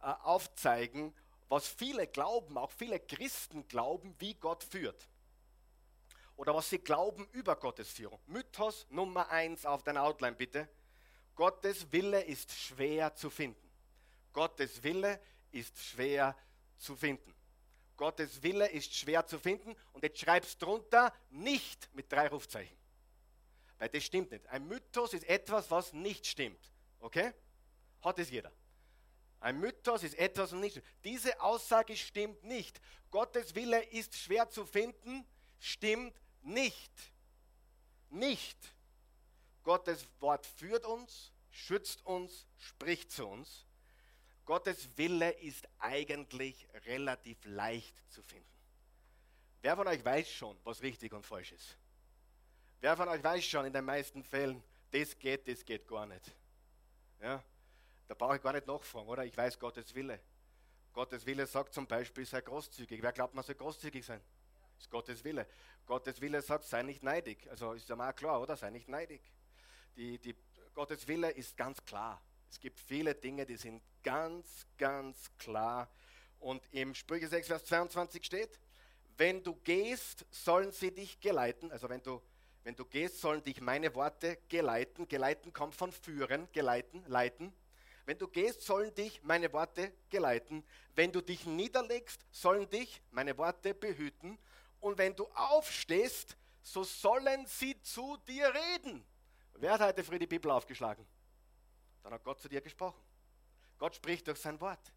[0.00, 1.14] äh, aufzeigen,
[1.48, 5.08] was viele glauben, auch viele Christen glauben, wie Gott führt.
[6.36, 8.20] Oder was sie glauben über Gottes Führung.
[8.26, 10.68] Mythos Nummer eins auf deiner Outline bitte.
[11.34, 13.70] Gottes Wille ist schwer zu finden.
[14.32, 15.20] Gottes Wille
[15.52, 16.36] ist schwer
[16.76, 17.34] zu finden.
[17.96, 22.76] Gottes Wille ist schwer zu finden und jetzt schreibst drunter nicht mit drei Rufzeichen.
[23.78, 24.46] Weil das stimmt nicht.
[24.48, 26.60] Ein Mythos ist etwas, was nicht stimmt.
[27.00, 27.32] Okay?
[28.02, 28.52] Hat es jeder.
[29.40, 30.86] Ein Mythos ist etwas, was nicht stimmt.
[31.04, 32.80] Diese Aussage stimmt nicht.
[33.10, 35.26] Gottes Wille ist schwer zu finden,
[35.58, 36.92] stimmt nicht.
[38.10, 38.58] Nicht.
[39.62, 43.65] Gottes Wort führt uns, schützt uns, spricht zu uns.
[44.46, 48.46] Gottes Wille ist eigentlich relativ leicht zu finden.
[49.60, 51.76] Wer von euch weiß schon, was richtig und falsch ist?
[52.80, 56.32] Wer von euch weiß schon in den meisten Fällen, das geht, das geht gar nicht?
[57.20, 57.42] Ja?
[58.06, 59.24] Da brauche ich gar nicht nachfragen, oder?
[59.24, 60.20] Ich weiß Gottes Wille.
[60.92, 63.02] Gottes Wille sagt zum Beispiel, sei großzügig.
[63.02, 64.20] Wer glaubt, man soll großzügig sein?
[64.76, 65.46] Das ist Gottes Wille.
[65.86, 67.50] Gottes Wille sagt, sei nicht neidig.
[67.50, 68.56] Also ist ja mal klar, oder?
[68.56, 69.20] Sei nicht neidig.
[69.96, 70.36] Die, die,
[70.74, 72.22] Gottes Wille ist ganz klar.
[72.50, 75.90] Es gibt viele Dinge, die sind ganz, ganz klar.
[76.38, 78.60] Und im Sprüche 6, Vers 22 steht,
[79.16, 81.72] wenn du gehst, sollen sie dich geleiten.
[81.72, 82.22] Also wenn du,
[82.64, 85.08] wenn du gehst, sollen dich meine Worte geleiten.
[85.08, 87.52] Geleiten kommt von führen, geleiten, leiten.
[88.04, 90.64] Wenn du gehst, sollen dich meine Worte geleiten.
[90.94, 94.38] Wenn du dich niederlegst, sollen dich meine Worte behüten.
[94.80, 99.04] Und wenn du aufstehst, so sollen sie zu dir reden.
[99.54, 101.06] Wer hat heute früh die Bibel aufgeschlagen?
[102.06, 103.02] Dann hat Gott zu dir gesprochen.
[103.78, 104.92] Gott spricht durch sein Wort.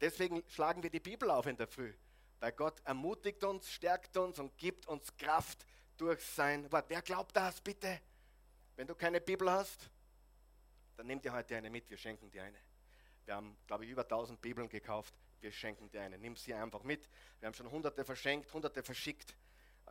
[0.00, 1.92] Deswegen schlagen wir die Bibel auf in der Früh,
[2.40, 5.66] weil Gott ermutigt uns, stärkt uns und gibt uns Kraft
[5.98, 6.86] durch sein Wort.
[6.88, 8.00] Wer glaubt das bitte?
[8.76, 9.90] Wenn du keine Bibel hast,
[10.96, 12.58] dann nimm dir heute eine mit, wir schenken dir eine.
[13.26, 16.16] Wir haben, glaube ich, über 1000 Bibeln gekauft, wir schenken dir eine.
[16.16, 17.10] Nimm sie einfach mit.
[17.40, 19.36] Wir haben schon hunderte verschenkt, hunderte verschickt.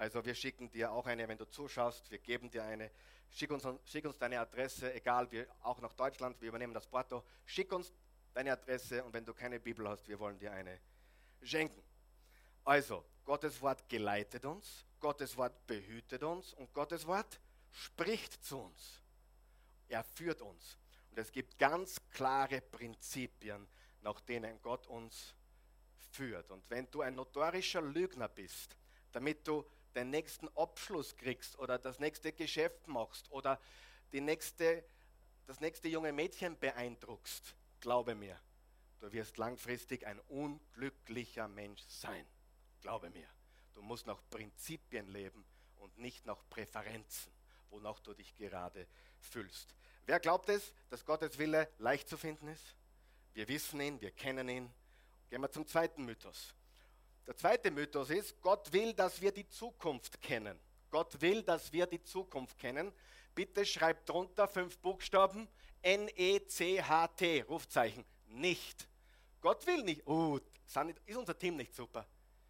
[0.02, 2.90] Also wir schicken dir auch eine, wenn du zuschaust, wir geben dir eine.
[3.30, 7.24] Schick uns, schick uns deine Adresse, egal, wir, auch nach Deutschland, wir übernehmen das Porto.
[7.46, 7.94] Schick uns
[8.34, 10.80] deine Adresse und wenn du keine Bibel hast, wir wollen dir eine
[11.44, 11.84] schenken.
[12.64, 19.04] Also, Gottes Wort geleitet uns, Gottes Wort behütet uns und Gottes Wort spricht zu uns.
[19.88, 20.80] Er führt uns.
[21.12, 23.68] Und es gibt ganz klare Prinzipien,
[24.02, 25.36] nach denen Gott uns
[26.10, 26.50] führt.
[26.50, 28.76] Und wenn du ein notorischer Lügner bist,
[29.12, 29.64] damit du
[29.96, 33.60] den nächsten Abschluss kriegst oder das nächste Geschäft machst oder
[34.12, 34.84] die nächste,
[35.48, 38.40] das nächste junge Mädchen beeindruckst, glaube mir,
[39.00, 42.26] du wirst langfristig ein unglücklicher Mensch sein.
[42.82, 43.28] Glaube mir.
[43.74, 45.46] Du musst nach Prinzipien leben
[45.78, 47.32] und nicht nach Präferenzen,
[47.70, 48.88] wonach du dich gerade
[49.20, 49.76] fühlst.
[50.06, 52.76] Wer glaubt es, dass Gottes Wille leicht zu finden ist?
[53.34, 54.74] Wir wissen ihn, wir kennen ihn.
[55.30, 56.54] Gehen wir zum zweiten Mythos.
[57.28, 60.60] Der zweite Mythos ist, Gott will, dass wir die Zukunft kennen.
[60.90, 62.92] Gott will, dass wir die Zukunft kennen.
[63.34, 65.48] Bitte schreibt drunter fünf Buchstaben
[65.82, 68.06] N-E-C-H-T, Rufzeichen.
[68.28, 68.88] Nicht.
[69.40, 70.06] Gott will nicht.
[70.06, 72.06] Oh, ist unser Team nicht super?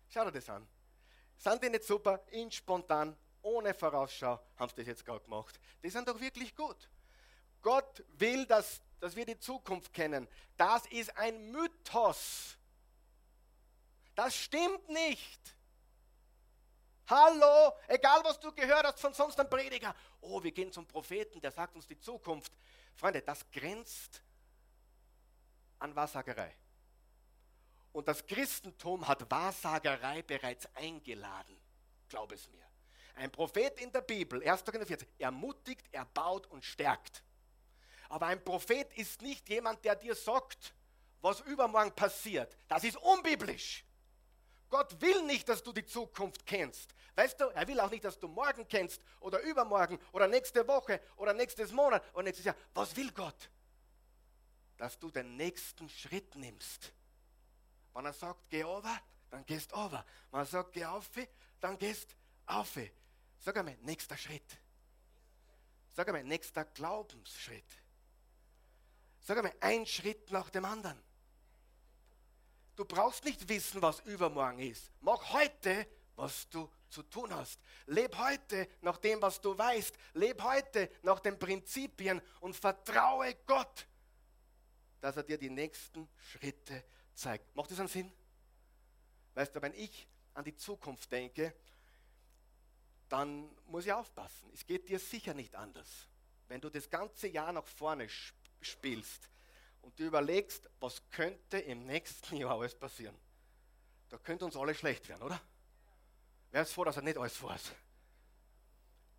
[0.10, 0.68] Schau dir das an.
[1.38, 2.22] Sind die nicht super?
[2.32, 5.60] In spontan, ohne Vorausschau haben sie das jetzt gerade gemacht.
[5.82, 6.90] Die sind doch wirklich gut.
[7.62, 10.28] Gott will, dass, dass wir die Zukunft kennen.
[10.58, 12.58] Das ist ein Mythos.
[14.24, 15.56] Das stimmt nicht.
[17.08, 19.96] Hallo, egal was du gehört hast von sonst einem Prediger.
[20.20, 22.54] Oh, wir gehen zum Propheten, der sagt uns die Zukunft.
[22.94, 24.22] Freunde, das grenzt
[25.80, 26.56] an Wahrsagerei.
[27.94, 31.60] Und das Christentum hat Wahrsagerei bereits eingeladen.
[32.08, 32.68] Glaub es mir.
[33.16, 34.64] Ein Prophet in der Bibel, 1.
[34.64, 37.24] Korinther 14, ermutigt, erbaut und stärkt.
[38.08, 40.76] Aber ein Prophet ist nicht jemand, der dir sagt,
[41.22, 42.56] was übermorgen passiert.
[42.68, 43.84] Das ist unbiblisch.
[44.72, 46.96] Gott will nicht, dass du die Zukunft kennst.
[47.16, 51.02] Weißt du, er will auch nicht, dass du morgen kennst oder übermorgen oder nächste Woche
[51.18, 52.56] oder nächstes Monat oder nächstes Jahr.
[52.74, 53.52] Was will Gott?
[54.78, 56.94] Dass du den nächsten Schritt nimmst.
[57.94, 58.98] Wenn er sagt, geh over,
[59.30, 60.06] dann gehst over.
[60.32, 61.10] Wenn er sagt, geh auf,
[61.60, 62.80] dann gehst auf.
[63.40, 64.58] Sag einmal, nächster Schritt.
[65.90, 67.66] Sag einmal, nächster Glaubensschritt.
[69.20, 70.98] Sag einmal, ein Schritt nach dem anderen.
[72.76, 74.92] Du brauchst nicht wissen, was übermorgen ist.
[75.02, 77.60] Mach heute, was du zu tun hast.
[77.86, 79.96] Leb heute nach dem, was du weißt.
[80.14, 83.88] Leb heute nach den Prinzipien und vertraue Gott,
[85.00, 87.56] dass er dir die nächsten Schritte zeigt.
[87.56, 88.12] Macht das einen Sinn?
[89.34, 91.54] Weißt du, wenn ich an die Zukunft denke,
[93.10, 94.50] dann muss ich aufpassen.
[94.54, 96.08] Es geht dir sicher nicht anders.
[96.48, 98.08] Wenn du das ganze Jahr nach vorne
[98.62, 99.30] spielst
[99.82, 103.18] und du überlegst, was könnte im nächsten Jahr alles passieren,
[104.10, 105.42] da könnte uns alle schlecht werden, oder?
[106.52, 107.72] Wer ist froh, dass er nicht alles weiß?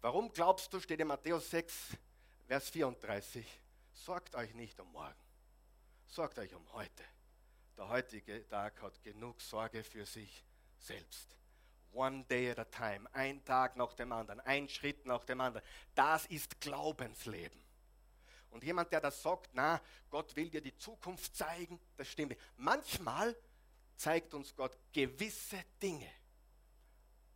[0.03, 1.96] Warum glaubst du, steht in Matthäus 6,
[2.46, 3.46] Vers 34,
[3.92, 5.14] sorgt euch nicht um morgen,
[6.07, 7.05] sorgt euch um heute.
[7.77, 10.44] Der heutige Tag hat genug Sorge für sich
[10.79, 11.37] selbst.
[11.92, 15.66] One day at a time, ein Tag nach dem anderen, ein Schritt nach dem anderen.
[15.94, 17.62] Das ist Glaubensleben.
[18.53, 22.37] Und jemand, der das sagt, na, Gott will dir die Zukunft zeigen, das stimmt.
[22.57, 23.35] Manchmal
[23.97, 26.11] zeigt uns Gott gewisse Dinge.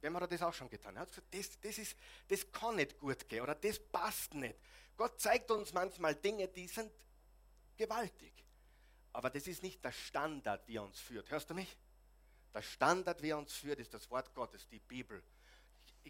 [0.02, 0.94] Wem hat er das auch schon getan?
[0.94, 1.96] Er hat gesagt, das, das, ist,
[2.28, 4.56] das kann nicht gut gehen oder das passt nicht.
[4.96, 6.92] Gott zeigt uns manchmal Dinge, die sind
[7.76, 8.32] gewaltig.
[9.12, 11.30] Aber das ist nicht der Standard, wie er uns führt.
[11.30, 11.76] Hörst du mich?
[12.52, 15.22] Der Standard, wie er uns führt, ist das Wort Gottes, die Bibel,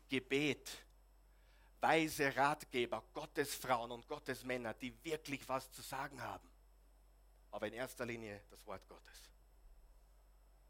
[0.09, 0.69] Gebet,
[1.81, 6.49] weise Ratgeber, Gottesfrauen und Gottesmänner, die wirklich was zu sagen haben.
[7.51, 9.31] Aber in erster Linie das Wort Gottes.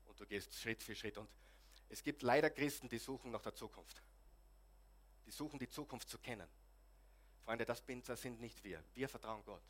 [0.07, 1.19] Und du gehst Schritt für Schritt.
[1.19, 1.29] Und
[1.89, 4.03] es gibt leider Christen, die suchen nach der Zukunft.
[5.27, 6.49] Die suchen die Zukunft zu kennen.
[7.45, 7.83] Freunde, das
[8.21, 8.83] sind nicht wir.
[8.95, 9.63] Wir vertrauen Gott.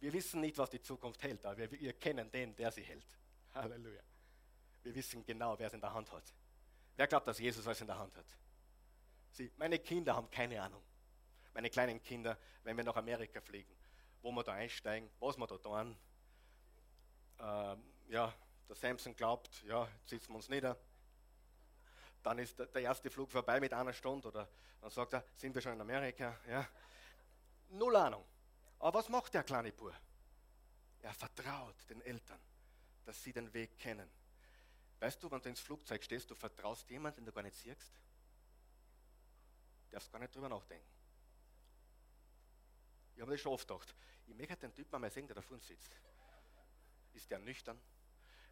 [0.00, 3.06] Wir wissen nicht, was die Zukunft hält, aber wir, wir kennen den, der sie hält.
[3.54, 4.02] Halleluja.
[4.82, 6.24] Wir wissen genau, wer es in der Hand hat.
[6.96, 8.26] Wer glaubt, dass Jesus alles in der Hand hat?
[9.32, 10.82] Sie, meine Kinder haben keine Ahnung.
[11.54, 13.74] Meine kleinen Kinder, wenn wir nach Amerika fliegen,
[14.22, 15.96] wo wir da einsteigen, was wir da tun.
[17.38, 18.32] Ähm, ja,
[18.68, 20.76] der Samson glaubt, ja, jetzt sitzen wir uns nieder.
[22.22, 24.48] Dann ist der, erste Flug vorbei mit einer Stunde oder
[24.80, 26.38] dann sagt er, sind wir schon in Amerika?
[26.48, 26.66] Ja.
[27.70, 28.24] Null Ahnung.
[28.78, 29.94] Aber was macht der kleine Bub?
[31.02, 32.40] Er vertraut den Eltern,
[33.04, 34.10] dass sie den Weg kennen.
[34.98, 37.90] Weißt du, wenn du ins Flugzeug stehst, du vertraust jemandem, den du gar nicht siehst?
[39.90, 40.86] Darfst gar nicht drüber nachdenken.
[43.14, 43.94] Ich habe das schon oft gedacht.
[44.26, 45.96] Ich möchte den Typen einmal sehen, der da vorne sitzt.
[47.12, 47.80] Ist der nüchtern?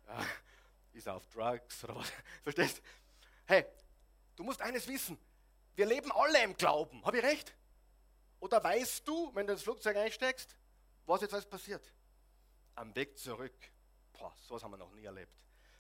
[0.07, 0.27] Ja,
[0.93, 2.13] ist er auf Drugs oder was?
[2.43, 2.83] Verstehst?
[3.47, 3.65] Hey,
[4.37, 5.19] du musst eines wissen.
[5.77, 7.05] Wir leben alle im Glauben.
[7.05, 7.55] Habe ich recht?
[8.41, 10.57] Oder weißt du, wenn du ins Flugzeug einsteigst,
[11.07, 11.93] was jetzt alles passiert?
[12.75, 13.55] Am Weg zurück,
[14.13, 15.33] boah, sowas haben wir noch nie erlebt.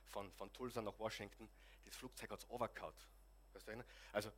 [0.07, 1.49] Von, von Tulsa nach Washington,
[1.85, 2.94] das Flugzeug hat es overgehauen.
[4.12, 4.33] Also,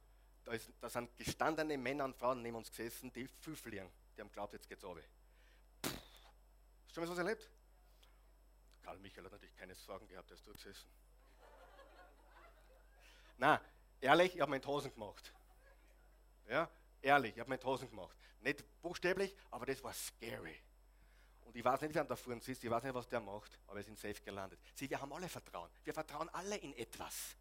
[0.44, 3.90] da, ist, da, sind gestandene Männer und Frauen neben uns gesessen, die füffeln.
[4.16, 5.02] Die haben geglaubt, jetzt geht's runter.
[5.82, 5.92] Hast
[6.88, 7.50] du schon mal sowas erlebt?
[8.82, 10.88] Karl Michael hat natürlich keine Sorgen gehabt, er ist durchgesessen.
[13.38, 13.60] Na,
[14.00, 15.32] ehrlich, ich habe in Hosen gemacht.
[16.48, 16.68] Ja,
[17.02, 18.16] Ehrlich, ich habe mir Hosen gemacht.
[18.40, 20.56] Nicht buchstäblich, aber das war scary.
[21.42, 23.76] Und ich weiß nicht, wer da vorne sitzt, ich weiß nicht, was der macht, aber
[23.76, 24.60] wir sind safe gelandet.
[24.74, 25.70] Sieh, wir haben alle Vertrauen.
[25.82, 27.36] Wir vertrauen alle in etwas.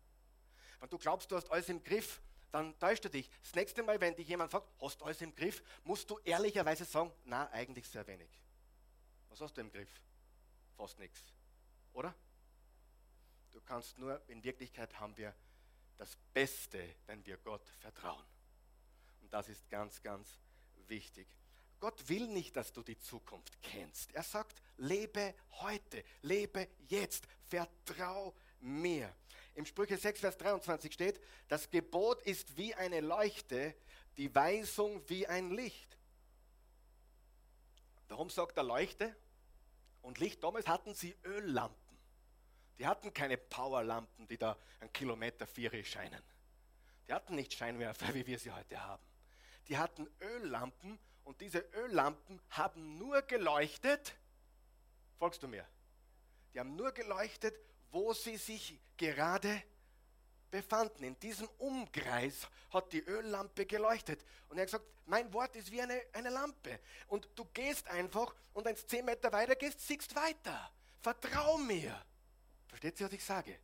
[0.79, 2.21] Wenn du glaubst, du hast alles im Griff,
[2.51, 3.29] dann täuscht du dich.
[3.43, 6.85] Das nächste Mal, wenn dich jemand fragt, hast du alles im Griff, musst du ehrlicherweise
[6.85, 8.29] sagen, na, eigentlich sehr wenig.
[9.29, 9.89] Was hast du im Griff?
[10.75, 11.21] Fast nichts.
[11.93, 12.13] Oder?
[13.51, 15.33] Du kannst nur, in Wirklichkeit haben wir
[15.97, 18.25] das Beste, wenn wir Gott vertrauen.
[19.21, 20.39] Und das ist ganz, ganz
[20.87, 21.27] wichtig.
[21.79, 24.13] Gott will nicht, dass du die Zukunft kennst.
[24.13, 29.13] Er sagt, lebe heute, lebe jetzt, vertrau mir.
[29.55, 33.75] Im Sprüche 6, Vers 23 steht, das Gebot ist wie eine Leuchte,
[34.17, 35.97] die Weisung wie ein Licht.
[38.07, 39.15] Darum sagt er Leuchte
[40.01, 40.43] und Licht.
[40.43, 41.97] Damals hatten sie Öllampen.
[42.79, 46.23] Die hatten keine Powerlampen, die da einen Kilometer vier scheinen.
[47.07, 49.03] Die hatten nicht Scheinwerfer, wie wir sie heute haben.
[49.67, 54.15] Die hatten Öllampen und diese Öllampen haben nur geleuchtet.
[55.17, 55.67] Folgst du mir?
[56.53, 57.55] Die haben nur geleuchtet,
[57.91, 59.63] wo sie sich gerade
[60.49, 61.03] befanden.
[61.03, 64.23] In diesem Umkreis hat die Öllampe geleuchtet.
[64.49, 66.79] Und er hat gesagt, mein Wort ist wie eine, eine Lampe.
[67.07, 70.71] Und du gehst einfach und wenn du zehn Meter weiter gehst, siehst weiter.
[71.01, 71.99] Vertrau mir.
[72.67, 73.59] Versteht ihr, was ich sage?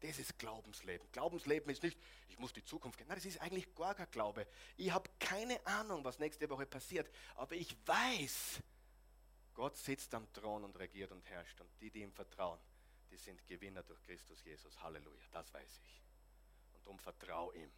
[0.00, 1.10] Das ist Glaubensleben.
[1.10, 1.98] Glaubensleben ist nicht,
[2.28, 3.08] ich muss die Zukunft kennen.
[3.08, 4.46] Nein, das ist eigentlich gar kein Glaube.
[4.76, 7.10] Ich habe keine Ahnung, was nächste Woche passiert.
[7.34, 8.60] Aber ich weiß,
[9.54, 11.60] Gott sitzt am Thron und regiert und herrscht.
[11.60, 12.60] Und die, die ihm vertrauen,
[13.10, 14.80] die sind Gewinner durch Christus Jesus.
[14.82, 16.02] Halleluja, das weiß ich.
[16.74, 17.70] Und darum vertrau ihm.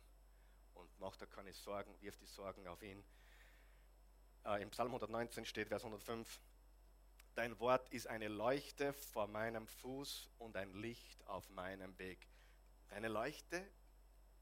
[0.74, 3.04] Und mach da keine Sorgen, wirf die Sorgen auf ihn.
[4.44, 6.40] Äh, Im Psalm 119 steht Vers 105,
[7.34, 12.26] Dein Wort ist eine Leuchte vor meinem Fuß und ein Licht auf meinem Weg.
[12.88, 13.66] Deine Leuchte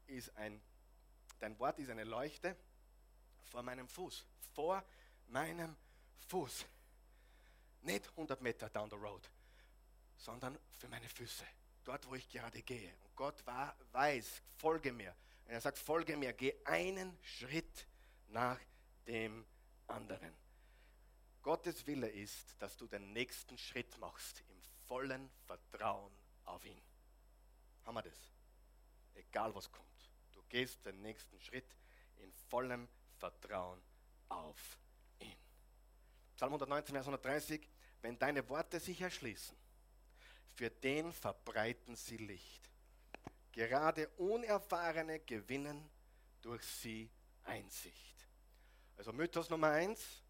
[0.07, 0.59] ist ein,
[1.39, 2.55] dein Wort ist eine Leuchte
[3.45, 4.25] vor meinem Fuß.
[4.53, 4.83] Vor
[5.27, 5.75] meinem
[6.27, 6.65] Fuß.
[7.81, 9.29] Nicht 100 Meter down the road,
[10.19, 11.45] sondern für meine Füße.
[11.83, 12.93] Dort, wo ich gerade gehe.
[13.03, 15.15] Und Gott war, weiß, folge mir.
[15.45, 17.87] Und er sagt, folge mir, geh einen Schritt
[18.27, 18.59] nach
[19.07, 19.45] dem
[19.87, 20.35] anderen.
[21.41, 26.11] Gottes Wille ist, dass du den nächsten Schritt machst im vollen Vertrauen
[26.45, 26.81] auf ihn.
[27.85, 28.31] Haben wir das?
[29.15, 29.87] Egal was kommt.
[30.33, 31.77] Du gehst den nächsten Schritt
[32.17, 33.81] in vollem Vertrauen
[34.27, 34.77] auf
[35.19, 35.37] ihn.
[36.35, 37.67] Psalm 119, Vers 130.
[38.01, 39.57] Wenn deine Worte sich erschließen,
[40.55, 42.69] für den verbreiten sie Licht.
[43.51, 45.89] Gerade Unerfahrene gewinnen
[46.41, 47.09] durch sie
[47.43, 48.27] Einsicht.
[48.97, 50.21] Also Mythos Nummer eins,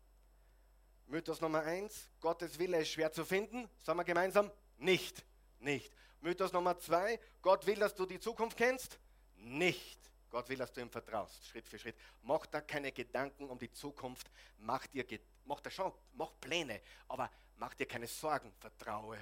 [1.07, 3.67] Mythos Nummer eins, Gottes Wille ist schwer zu finden.
[3.83, 5.25] Sagen wir gemeinsam, nicht.
[5.59, 5.91] Nicht.
[6.21, 8.99] Mythos Nummer zwei, Gott will, dass du die Zukunft kennst.
[9.35, 9.99] Nicht.
[10.29, 11.95] Gott will, dass du ihm vertraust, Schritt für Schritt.
[12.21, 14.29] Mach da keine Gedanken um die Zukunft.
[14.57, 15.05] Mach dir,
[15.45, 18.53] mach da schon, mach Pläne, aber mach dir keine Sorgen.
[18.59, 19.17] Vertraue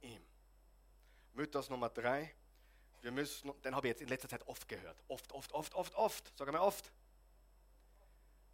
[0.00, 0.22] ihm.
[1.34, 2.34] Mythos Nummer drei,
[3.00, 5.02] wir müssen, den habe ich jetzt in letzter Zeit oft gehört.
[5.08, 6.32] Oft, oft, oft, oft, oft.
[6.36, 6.92] Sag mal oft.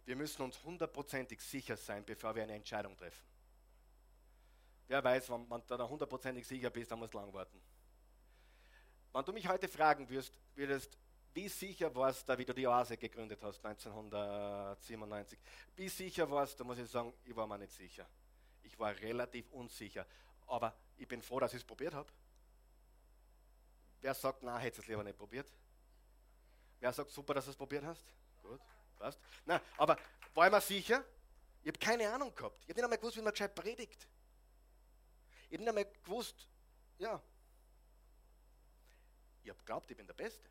[0.05, 3.25] Wir müssen uns hundertprozentig sicher sein, bevor wir eine Entscheidung treffen.
[4.87, 7.59] Wer weiß, wenn man da hundertprozentig sicher bist, dann muss lang warten.
[9.11, 10.97] Wenn du mich heute fragen würdest, würdest
[11.33, 15.37] wie sicher warst du, wie du die Oase gegründet hast, 1997,
[15.75, 18.07] wie sicher warst du, muss ich sagen, ich war mir nicht sicher.
[18.63, 20.05] Ich war relativ unsicher.
[20.47, 22.11] Aber ich bin froh, dass ich es probiert habe.
[24.01, 25.51] Wer sagt, hättest du es lieber nicht probiert?
[26.79, 28.05] Wer sagt, super, dass du es probiert hast?
[28.41, 28.61] Gut.
[28.99, 29.19] Weißt?
[29.45, 29.97] Na, aber
[30.33, 31.03] war ich mir sicher?
[31.63, 32.57] Ich habe keine Ahnung gehabt.
[32.61, 34.07] Ich habe nicht einmal gewusst, wie man gescheit predigt.
[35.49, 36.47] Ich habe nicht einmal gewusst,
[36.99, 37.21] ja.
[39.43, 40.49] Ich habe geglaubt, ich bin der Beste.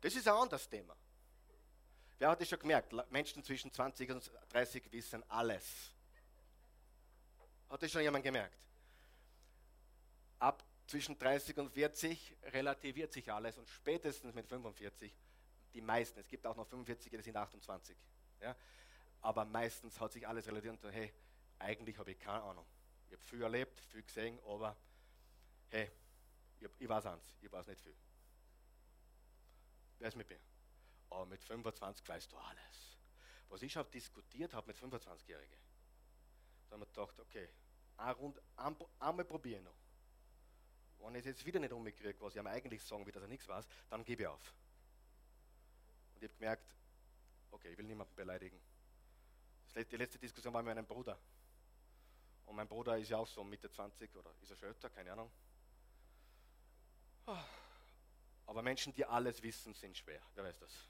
[0.00, 0.96] Das ist ein anderes Thema.
[2.18, 2.92] Wer hat das schon gemerkt?
[3.10, 5.92] Menschen zwischen 20 und 30 wissen alles.
[7.68, 8.58] Hat das schon jemand gemerkt?
[10.38, 15.12] Ab zwischen 30 und 40 relativiert sich alles und spätestens mit 45
[15.74, 16.20] die meisten.
[16.20, 17.96] Es gibt auch noch 45, die sind 28.
[18.40, 18.56] Ja?
[19.20, 21.12] Aber meistens hat sich alles relativiert und hey,
[21.58, 22.66] eigentlich habe ich keine Ahnung.
[23.06, 24.76] Ich habe viel erlebt, viel gesehen, aber
[25.68, 25.90] hey,
[26.60, 27.94] ich, ich weiß eins, ich weiß nicht viel.
[29.98, 30.40] Wer ist mit mir?
[31.10, 32.98] Aber mit 25 weißt du alles.
[33.48, 35.65] Was ich auch diskutiert habe mit 25-Jährigen, da
[36.76, 37.48] haben wir gedacht, okay,
[37.96, 39.74] eine Runde, ein, einmal probiere ich noch.
[40.98, 43.28] Wenn ich es jetzt wieder nicht umkriege, was ich ihm eigentlich sagen will, dass er
[43.28, 44.54] nichts weiß, dann gebe ich auf.
[46.14, 46.76] Und ich habe gemerkt,
[47.50, 48.60] okay, ich will niemanden beleidigen.
[49.74, 51.18] Die letzte Diskussion war mit meinem Bruder.
[52.46, 55.12] Und mein Bruder ist ja auch so Mitte 20 oder ist er schon älter, keine
[55.12, 55.30] Ahnung.
[58.46, 60.22] Aber Menschen, die alles wissen, sind schwer.
[60.34, 60.88] Wer weiß das?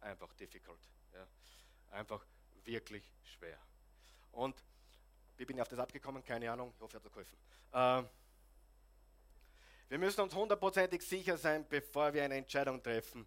[0.00, 0.80] Einfach difficult.
[1.12, 1.26] Ja.
[1.90, 2.24] Einfach
[2.64, 3.58] wirklich schwer.
[4.32, 4.62] Und
[5.38, 6.22] wie bin ich auf das abgekommen?
[6.22, 6.72] Keine Ahnung.
[6.76, 7.38] Ich hoffe, er hat geholfen.
[7.72, 8.02] Äh,
[9.88, 13.26] wir müssen uns hundertprozentig sicher sein, bevor wir eine Entscheidung treffen,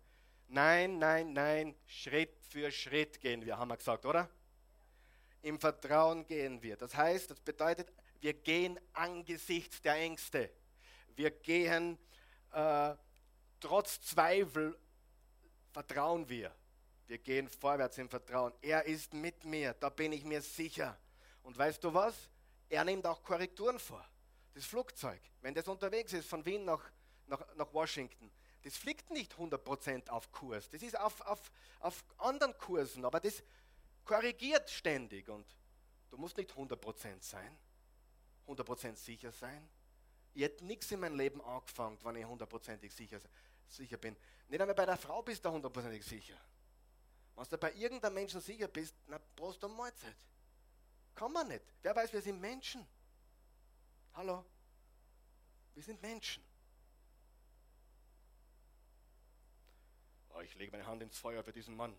[0.54, 4.30] Nein, nein, nein, Schritt für Schritt gehen wir, haben wir gesagt, oder?
[5.44, 6.76] Im Vertrauen gehen wir.
[6.76, 7.90] Das heißt, das bedeutet,
[8.20, 10.52] wir gehen angesichts der Ängste.
[11.16, 11.98] Wir gehen
[12.52, 12.94] äh,
[13.62, 14.78] trotz Zweifel,
[15.72, 16.54] vertrauen wir.
[17.08, 18.52] Wir gehen vorwärts im Vertrauen.
[18.62, 20.98] Er ist mit mir, da bin ich mir sicher.
[21.44, 22.30] Und weißt du was?
[22.70, 24.06] Er nimmt auch Korrekturen vor.
[24.54, 26.92] Das Flugzeug, wenn das unterwegs ist von Wien nach,
[27.28, 28.32] nach, nach Washington,
[28.64, 30.70] das fliegt nicht 100% auf Kurs.
[30.70, 33.44] Das ist auf, auf, auf anderen Kursen, aber das,
[34.04, 35.48] korrigiert ständig und
[36.10, 37.58] du musst nicht 100% sein,
[38.48, 39.70] 100% sicher sein.
[40.34, 43.20] Ich hätte nichts in meinem Leben angefangen, wenn ich hundertprozentig sicher,
[43.68, 44.16] sicher bin.
[44.48, 46.38] Nicht einmal bei der Frau bist du hundertprozentig sicher.
[47.36, 50.16] Wenn du bei irgendeinem Menschen sicher bist, na, du eine Mahlzeit.
[51.16, 51.64] Kann man nicht.
[51.82, 52.86] Wer weiß, wir sind Menschen.
[54.14, 54.46] Hallo?
[55.74, 56.44] Wir sind Menschen.
[60.30, 61.96] Oh, ich lege meine Hand ins Feuer für diesen Mann.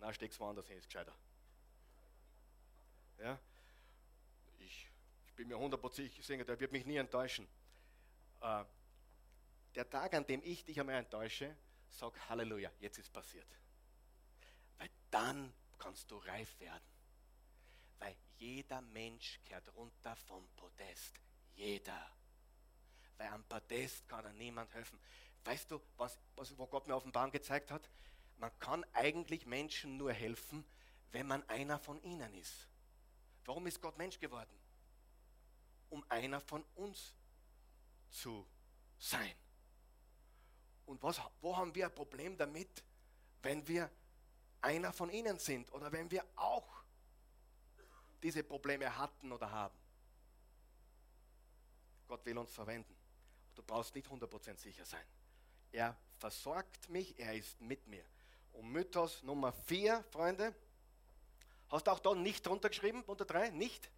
[0.00, 1.14] Na, steck's woanders hin, ist gescheiter.
[3.18, 3.38] Ja?
[4.58, 4.88] Ich,
[5.26, 7.48] ich bin mir hundertprozentig sicher, der wird mich nie enttäuschen.
[8.40, 8.64] Äh,
[9.74, 11.54] der Tag, an dem ich dich einmal enttäusche,
[11.90, 13.46] sag Halleluja, jetzt ist passiert.
[14.78, 16.84] Weil dann kannst du reif werden.
[17.98, 21.14] Weil jeder Mensch kehrt runter vom Podest.
[21.54, 22.10] Jeder.
[23.16, 24.98] Weil am Podest kann er niemand helfen.
[25.44, 27.88] Weißt du, was, was, wo Gott mir auf dem Bahn gezeigt hat?
[28.36, 30.64] Man kann eigentlich Menschen nur helfen,
[31.10, 32.68] wenn man einer von ihnen ist.
[33.44, 34.54] Warum ist Gott Mensch geworden?
[35.90, 37.14] Um einer von uns
[38.10, 38.46] zu
[38.98, 39.34] sein.
[40.86, 42.84] Und was, wo haben wir ein Problem damit,
[43.42, 43.90] wenn wir
[44.60, 46.82] einer von ihnen sind oder wenn wir auch
[48.22, 49.78] diese Probleme hatten oder haben?
[52.06, 52.96] Gott will uns verwenden.
[53.54, 55.04] Du brauchst nicht 100% sicher sein.
[55.72, 58.04] Er versorgt mich, er ist mit mir.
[58.52, 60.54] Und Mythos Nummer 4, Freunde.
[61.68, 63.50] Hast du auch da nicht drunter geschrieben, unter 3?
[63.50, 63.90] Nicht?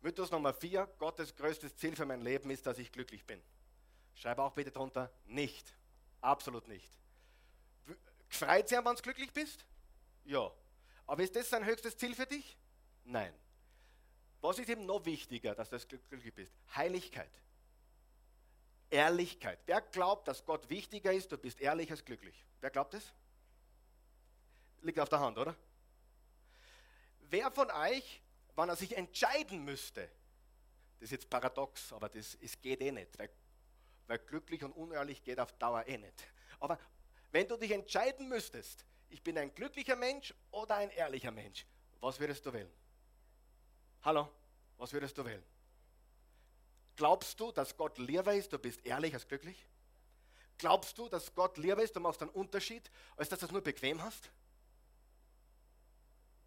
[0.00, 3.42] Mythos Nummer 4, Gottes größtes Ziel für mein Leben ist, dass ich glücklich bin.
[4.14, 5.74] Schreib auch bitte drunter, nicht.
[6.20, 6.90] Absolut nicht.
[8.34, 9.64] Freut sich, wenn du glücklich bist?
[10.24, 10.50] Ja.
[11.06, 12.58] Aber ist das sein höchstes Ziel für dich?
[13.04, 13.32] Nein.
[14.40, 16.52] Was ist eben noch wichtiger, dass du glücklich bist?
[16.74, 17.30] Heiligkeit.
[18.90, 19.60] Ehrlichkeit.
[19.66, 22.44] Wer glaubt, dass Gott wichtiger ist, du bist ehrlich als glücklich?
[22.60, 23.12] Wer glaubt es?
[24.82, 25.54] Liegt auf der Hand, oder?
[27.20, 28.20] Wer von euch,
[28.56, 30.10] wenn er sich entscheiden müsste,
[30.98, 33.30] das ist jetzt paradox, aber das, es geht eh nicht, weil,
[34.06, 36.24] weil glücklich und unehrlich geht auf Dauer eh nicht.
[36.60, 36.78] Aber
[37.34, 41.66] wenn du dich entscheiden müsstest, ich bin ein glücklicher Mensch oder ein ehrlicher Mensch,
[42.00, 42.70] was würdest du wählen?
[44.02, 44.30] Hallo,
[44.78, 45.42] was würdest du wählen?
[46.94, 49.66] Glaubst du, dass Gott lieber ist, du bist ehrlich als glücklich?
[50.58, 53.62] Glaubst du, dass Gott lieber ist, du machst einen Unterschied, als dass du es nur
[53.62, 54.30] bequem hast?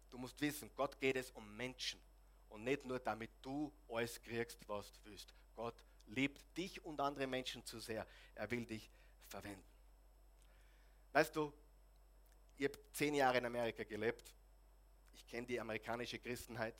[0.08, 2.00] Du musst wissen, Gott geht es um Menschen
[2.48, 5.34] und nicht nur damit du alles kriegst, was du willst.
[5.54, 8.06] Gott liebt dich und andere Menschen zu sehr.
[8.34, 8.90] Er will dich
[9.26, 9.77] verwenden.
[11.12, 11.52] Weißt du,
[12.56, 14.34] ich habe zehn Jahre in Amerika gelebt.
[15.14, 16.74] Ich kenne die amerikanische Christenheit.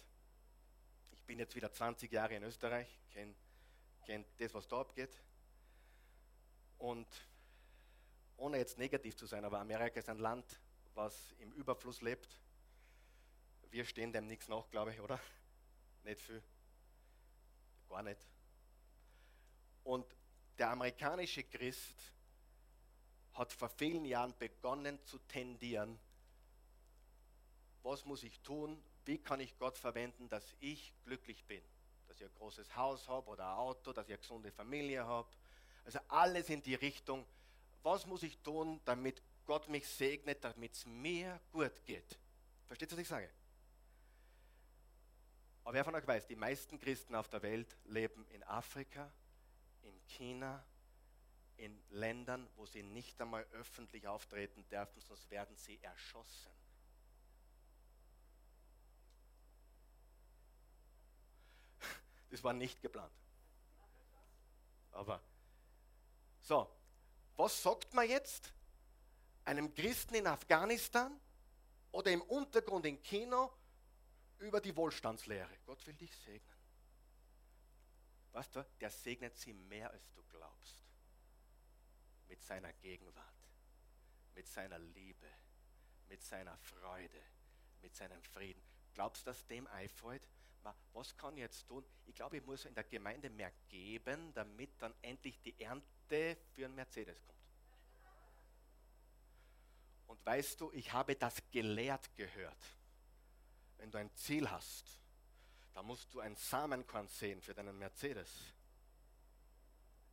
[1.13, 3.35] Ich bin jetzt wieder 20 Jahre in Österreich, kenne
[4.05, 5.23] kennt das, was da abgeht.
[6.79, 7.07] Und
[8.39, 10.61] ohne jetzt negativ zu sein, aber Amerika ist ein Land,
[10.95, 12.41] was im Überfluss lebt.
[13.71, 15.21] Wir stehen dem nichts nach, glaube ich, oder?
[16.05, 16.43] Nicht viel.
[17.89, 18.21] Gar nicht.
[19.85, 20.07] Und
[20.59, 22.13] der amerikanische Christ
[23.39, 25.99] hat vor vielen Jahren begonnen zu tendieren,
[27.83, 31.63] was muss ich tun, wie kann ich Gott verwenden, dass ich glücklich bin
[32.09, 35.29] dass ich ein großes Haus habe oder ein Auto, dass ich eine gesunde Familie habe.
[35.85, 37.25] Also alles in die Richtung,
[37.83, 42.19] was muss ich tun, damit Gott mich segnet, damit es mir gut geht.
[42.67, 43.31] Versteht ihr, was ich sage?
[45.65, 49.11] Aber wer von euch weiß, die meisten Christen auf der Welt leben in Afrika,
[49.83, 50.65] in China,
[51.59, 56.53] in Ländern, wo sie nicht einmal öffentlich auftreten dürfen, sonst werden sie erschossen.
[62.31, 63.13] Das war nicht geplant.
[64.93, 65.21] Aber
[66.43, 66.71] so,
[67.37, 68.53] was sagt man jetzt
[69.45, 71.19] einem Christen in Afghanistan
[71.91, 73.51] oder im Untergrund in China
[74.39, 75.59] über die Wohlstandslehre?
[75.67, 76.59] Gott will dich segnen.
[78.33, 80.88] Weißt du, der segnet sie mehr, als du glaubst.
[82.29, 83.35] Mit seiner Gegenwart,
[84.35, 85.27] mit seiner Liebe,
[86.09, 87.23] mit seiner Freude,
[87.83, 88.63] mit seinem Frieden.
[88.95, 90.29] Glaubst du, dass dem einfällt?
[90.93, 91.85] was kann ich jetzt tun?
[92.07, 96.65] Ich glaube, ich muss in der Gemeinde mehr geben, damit dann endlich die Ernte für
[96.65, 97.39] einen Mercedes kommt.
[100.09, 102.59] Und weißt du, ich habe das gelehrt gehört.
[103.77, 105.01] Wenn du ein Ziel hast,
[105.75, 108.53] dann musst du ein Samenkorn sehen für deinen Mercedes.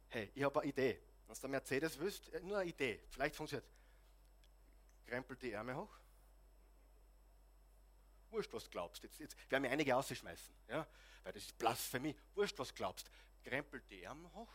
[0.09, 1.01] Hey, ich habe eine Idee.
[1.27, 3.01] Wenn du Mercedes willst, nur eine Idee.
[3.09, 3.67] Vielleicht funktioniert.
[5.05, 5.99] Krempel die Ärmel hoch
[8.35, 9.01] Wurscht, was glaubst.
[9.01, 10.85] Jetzt, jetzt werden mir einige ausschmeißen, ja?
[11.23, 12.15] weil das ist Blasphemie.
[12.33, 13.09] Wurscht, was glaubst.
[13.43, 14.51] Krempel die Arme hoch.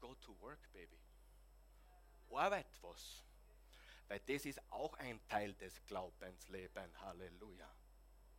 [0.00, 0.96] Go to work, baby.
[2.30, 3.22] Arbeit was.
[4.08, 6.98] Weil das ist auch ein Teil des Glaubenslebens.
[7.00, 7.68] Halleluja.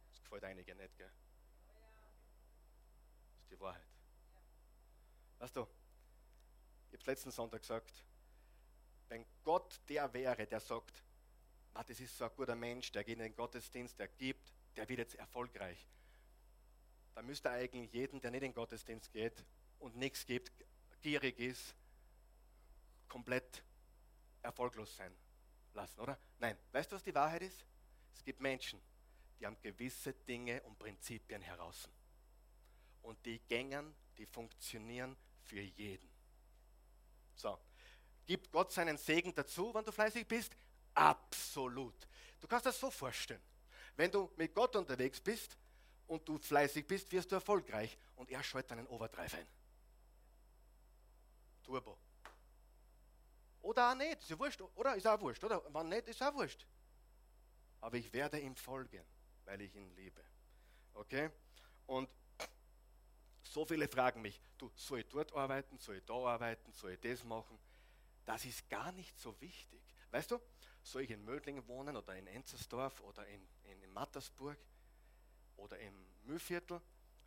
[0.10, 1.12] Das gefällt einigen nicht, gell?
[1.68, 3.86] Das ist die Wahrheit.
[5.38, 5.68] Weißt du,
[6.92, 8.06] ich habe letzten Sonntag gesagt,
[9.08, 11.04] wenn Gott der wäre, der sagt,
[11.74, 14.88] ah, das ist so ein guter Mensch, der geht in den Gottesdienst, der gibt, der
[14.88, 15.88] wird jetzt erfolgreich,
[17.16, 19.44] dann müsste eigentlich jeden, der nicht in den Gottesdienst geht
[19.80, 20.52] und nichts gibt,
[21.02, 21.76] gierig ist,
[23.08, 23.64] komplett
[24.42, 25.14] erfolglos sein
[25.74, 26.18] lassen, oder?
[26.40, 27.66] Nein, weißt du, was die Wahrheit ist?
[28.14, 28.82] Es gibt Menschen,
[29.40, 31.90] die haben gewisse Dinge und Prinzipien heraus.
[33.02, 36.11] Und die gängen, die funktionieren für jeden.
[37.42, 37.58] So,
[38.28, 40.56] gibt Gott seinen Segen dazu, wenn du fleißig bist?
[40.94, 42.08] Absolut.
[42.40, 43.42] Du kannst das so vorstellen.
[43.96, 45.58] Wenn du mit Gott unterwegs bist
[46.06, 49.48] und du fleißig bist, wirst du erfolgreich und er schaltet einen Overdrive ein.
[51.64, 51.98] Turbo.
[53.62, 54.96] Oder auch nicht, ist ja wurscht, oder?
[54.96, 55.64] Ist auch wurscht, oder?
[55.70, 56.66] Wann nicht, ist auch wurscht.
[57.80, 59.04] Aber ich werde ihm folgen,
[59.46, 60.24] weil ich ihn liebe.
[60.94, 61.32] Okay?
[61.88, 62.10] Und
[63.52, 67.00] so viele fragen mich, du, soll ich dort arbeiten, soll ich da arbeiten, soll ich
[67.02, 67.60] das machen?
[68.24, 69.82] Das ist gar nicht so wichtig.
[70.10, 70.40] Weißt du,
[70.84, 74.58] soll ich in Mödling wohnen oder in Enzersdorf oder in, in, in Mattersburg
[75.58, 75.94] oder im
[76.24, 76.80] Mühlviertel?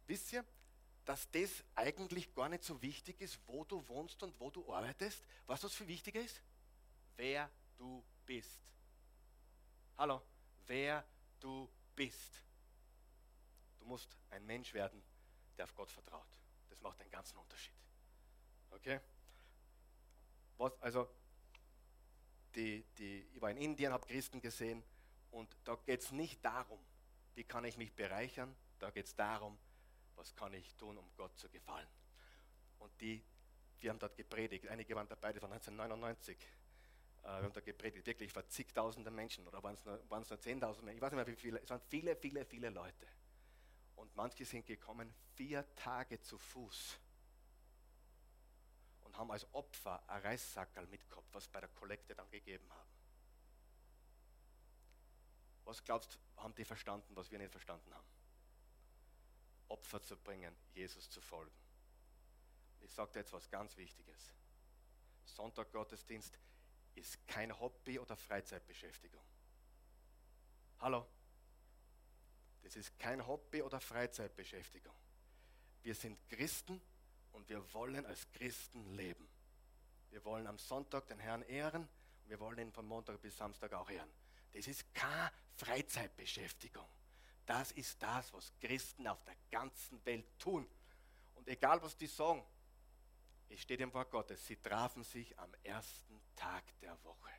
[0.07, 0.47] Wisst ihr,
[1.05, 5.22] dass das eigentlich gar nicht so wichtig ist, wo du wohnst und wo du arbeitest.
[5.47, 6.41] Was was viel wichtiger ist?
[7.16, 8.61] Wer du bist.
[9.99, 10.22] Hallo,
[10.66, 11.05] wer
[11.39, 12.41] du bist.
[13.79, 15.03] Du musst ein Mensch werden,
[15.57, 16.26] der auf Gott vertraut.
[16.70, 17.74] Das macht einen ganzen Unterschied.
[18.70, 19.00] Okay?
[20.59, 21.09] Was, also,
[22.55, 24.82] die, die, ich war in Indien, habe Christen gesehen
[25.30, 26.78] und da geht es nicht darum,
[27.34, 29.59] wie kann ich mich bereichern, da geht es darum,
[30.16, 31.88] was kann ich tun, um Gott zu gefallen.
[32.78, 33.24] Und die,
[33.80, 36.38] wir haben dort gepredigt, einige waren dabei, das war 1999.
[37.22, 40.96] wir haben da gepredigt, wirklich vor zigtausenden Menschen oder waren es nur, nur 10.000 Menschen,
[40.96, 43.07] ich weiß nicht mehr wie viele, es waren viele, viele, viele Leute.
[44.05, 47.00] Und manche sind gekommen vier Tage zu Fuß
[49.00, 52.90] und haben als Opfer ein Reissackerl mitgehabt, was bei der Kollekte dann gegeben haben.
[55.64, 58.07] Was glaubst du, haben die verstanden, was wir nicht verstanden haben?
[59.68, 61.57] Opfer zu bringen, Jesus zu folgen.
[62.82, 64.34] Ich sage dir jetzt was ganz Wichtiges.
[65.24, 66.38] Sonntag Gottesdienst
[66.94, 69.24] ist kein Hobby oder Freizeitbeschäftigung.
[70.80, 71.07] Hallo?
[72.64, 74.94] Das ist kein Hobby oder Freizeitbeschäftigung.
[75.82, 76.80] Wir sind Christen
[77.32, 79.28] und wir wollen als Christen leben.
[80.10, 83.74] Wir wollen am Sonntag den Herrn ehren und wir wollen ihn von Montag bis Samstag
[83.74, 84.10] auch ehren.
[84.52, 86.88] Das ist keine Freizeitbeschäftigung.
[87.44, 90.66] Das ist das, was Christen auf der ganzen Welt tun.
[91.34, 92.42] Und egal, was die sagen,
[93.50, 97.30] es steht im Wort Gottes, sie trafen sich am ersten Tag der Woche.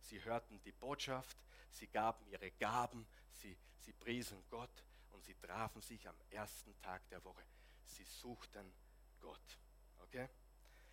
[0.00, 1.38] Sie hörten die Botschaft,
[1.72, 7.08] sie gaben ihre Gaben, sie, sie priesen Gott und sie trafen sich am ersten Tag
[7.08, 7.42] der Woche.
[7.84, 8.72] Sie suchten
[9.20, 9.58] Gott.
[9.98, 10.28] Okay?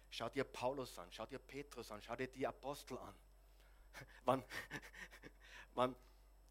[0.10, 3.16] Schau dir Paulus an, schau dir Petrus an, schau dir die Apostel an.
[4.26, 4.44] Wann,
[5.74, 5.96] wann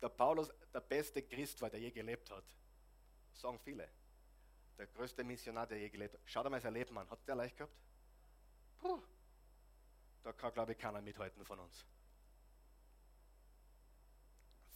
[0.01, 2.45] der Paulus der beste Christ war, der je gelebt hat.
[3.33, 3.89] Sagen viele.
[4.77, 6.21] Der größte Missionar, der je gelebt hat.
[6.25, 7.09] Schau dir mal sein Leben an.
[7.09, 7.73] Hat der leicht gehabt?
[8.79, 9.01] Puh.
[10.23, 11.87] Da kann, glaube ich, keiner mithalten von uns.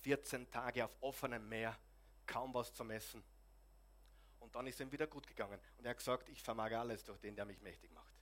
[0.03, 1.77] 14 Tage auf offenem Meer,
[2.27, 3.23] kaum was zu messen.
[4.41, 5.59] Und dann ist ihm wieder gut gegangen.
[5.79, 8.13] Und er hat gesagt, ich vermag alles durch den, der mich mächtig macht.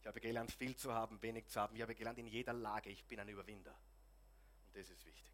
[0.00, 1.76] Ich habe gelernt, viel zu haben, wenig zu haben.
[1.76, 3.74] Ich habe gelernt, in jeder Lage, ich bin ein Überwinder.
[4.66, 5.32] Und das ist wichtig.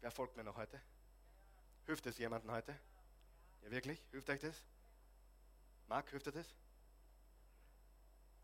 [0.00, 0.78] Wer folgt mir noch heute?
[1.86, 2.78] Hilft es jemandem heute?
[3.62, 4.04] Ja, wirklich?
[4.10, 4.62] Hilft euch das?
[5.86, 6.54] Marc, hilft dir das?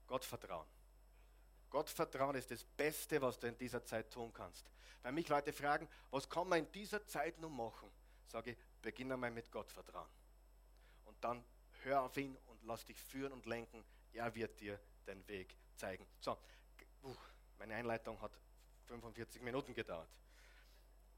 [0.07, 0.67] Gott vertrauen.
[1.71, 4.71] Gott vertrauen ist das Beste, was du in dieser Zeit tun kannst.
[5.03, 7.91] Wenn mich Leute fragen, was kann man in dieser Zeit noch machen,
[8.27, 10.09] sage ich, beginne einmal mit Gott vertrauen.
[11.07, 11.45] Und dann
[11.85, 13.85] hör auf ihn und lass dich führen und lenken.
[14.13, 16.07] Er wird dir den Weg zeigen.
[16.21, 16.37] So,
[17.59, 18.33] meine Einleitung hat
[18.87, 20.09] 45 Minuten gedauert.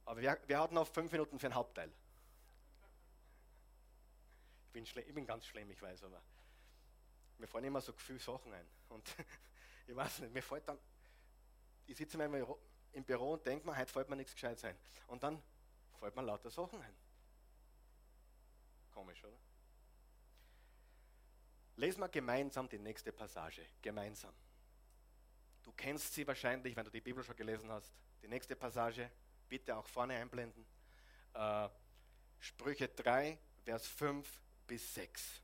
[0.04, 1.90] Aber wir, wir hatten noch fünf Minuten für den Hauptteil.
[4.66, 6.22] Ich bin, ich bin ganz schlimm, ich weiß, aber
[7.38, 8.66] mir fallen immer so Gefühl Sachen ein.
[8.88, 9.04] Und
[9.86, 10.78] ich weiß nicht, mir fällt dann,
[11.86, 12.46] ich sitze manchmal
[12.92, 14.76] im Büro und denke mir, heute fällt mir nichts Gescheites ein.
[15.06, 15.42] Und dann
[15.98, 16.94] fällt mir lauter Sachen ein.
[18.92, 19.38] Komisch, oder?
[21.76, 23.66] Lesen wir gemeinsam die nächste Passage.
[23.80, 24.34] Gemeinsam.
[25.62, 27.92] Du kennst sie wahrscheinlich, wenn du die Bibel schon gelesen hast.
[28.20, 29.10] Die nächste Passage
[29.48, 30.66] bitte auch vorne einblenden.
[31.34, 31.68] Äh,
[32.38, 34.28] Sprüche 3, Vers 5
[34.66, 35.40] bis 6.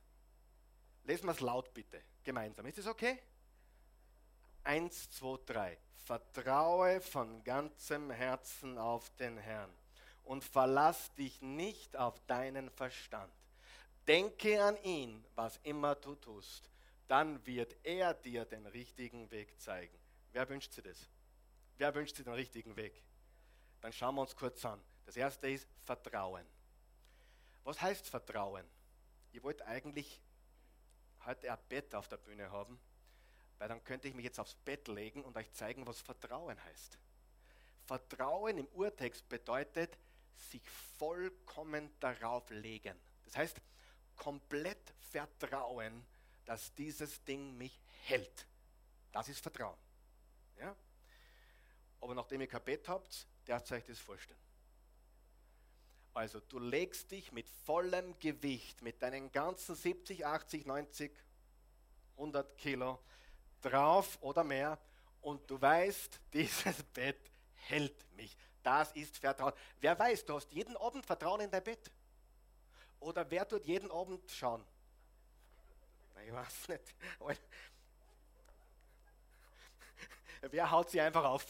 [1.03, 2.65] Lesen wir es laut bitte, gemeinsam.
[2.65, 3.19] Ist das okay?
[4.63, 5.77] Eins, zwei, drei.
[6.05, 9.71] Vertraue von ganzem Herzen auf den Herrn
[10.23, 13.31] und verlass dich nicht auf deinen Verstand.
[14.07, 16.69] Denke an ihn, was immer du tust.
[17.07, 19.95] Dann wird er dir den richtigen Weg zeigen.
[20.31, 21.07] Wer wünscht sich das?
[21.77, 23.03] Wer wünscht sich den richtigen Weg?
[23.81, 24.81] Dann schauen wir uns kurz an.
[25.05, 26.45] Das erste ist Vertrauen.
[27.63, 28.65] Was heißt Vertrauen?
[29.31, 30.19] Ich wollte eigentlich
[31.25, 32.79] heute ein Bett auf der Bühne haben,
[33.59, 36.97] weil dann könnte ich mich jetzt aufs Bett legen und euch zeigen, was Vertrauen heißt.
[37.85, 39.97] Vertrauen im Urtext bedeutet,
[40.35, 42.97] sich vollkommen darauf legen.
[43.25, 43.61] Das heißt,
[44.15, 46.05] komplett vertrauen,
[46.45, 48.47] dass dieses Ding mich hält.
[49.11, 49.77] Das ist Vertrauen.
[50.57, 50.75] Ja?
[51.99, 54.39] Aber nachdem ihr kein Bett habt, ihr euch das vorstellen.
[56.13, 61.11] Also du legst dich mit vollem Gewicht, mit deinen ganzen 70, 80, 90,
[62.17, 62.99] 100 Kilo
[63.61, 64.77] drauf oder mehr
[65.21, 68.35] und du weißt, dieses Bett hält mich.
[68.63, 69.53] Das ist Vertrauen.
[69.79, 71.91] Wer weiß, du hast jeden Abend Vertrauen in dein Bett.
[72.99, 74.65] Oder wer tut jeden Abend schauen?
[76.25, 76.95] Ich weiß nicht.
[80.41, 81.45] Wer haut sie einfach auf?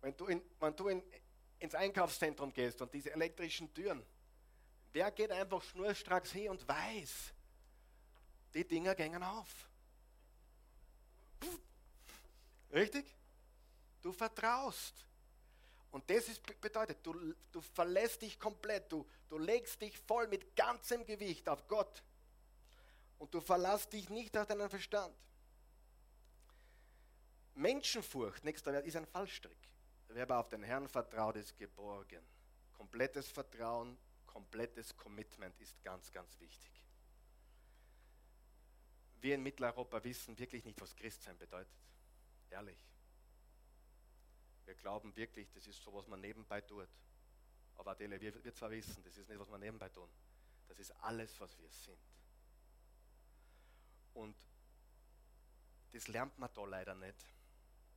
[0.00, 1.02] Wenn du, in, wenn du in,
[1.58, 4.02] ins Einkaufszentrum gehst und diese elektrischen Türen,
[4.92, 7.34] wer geht einfach schnurstracks hin und weiß,
[8.54, 9.68] die Dinger gängen auf?
[12.72, 13.14] Richtig?
[14.00, 15.04] Du vertraust.
[15.90, 20.54] Und das ist, bedeutet, du, du verlässt dich komplett, du, du legst dich voll mit
[20.54, 22.02] ganzem Gewicht auf Gott.
[23.18, 25.14] Und du verlässt dich nicht auf deinen Verstand.
[27.54, 29.58] Menschenfurcht, nächster Wert, ist ein Fallstrick.
[30.08, 32.24] Wer aber auf den Herrn vertraut, ist geborgen.
[32.72, 36.70] Komplettes Vertrauen, komplettes Commitment ist ganz, ganz wichtig.
[39.20, 41.72] Wir in Mitteleuropa wissen wirklich nicht, was Christsein bedeutet.
[42.50, 42.78] Ehrlich.
[44.64, 46.88] Wir glauben wirklich, das ist so, was man nebenbei tut.
[47.76, 50.08] Aber Adele, wir, wir zwar wissen, das ist nicht, was wir nebenbei tun.
[50.68, 51.98] Das ist alles, was wir sind.
[54.14, 54.36] Und
[55.92, 57.26] das lernt man da leider nicht.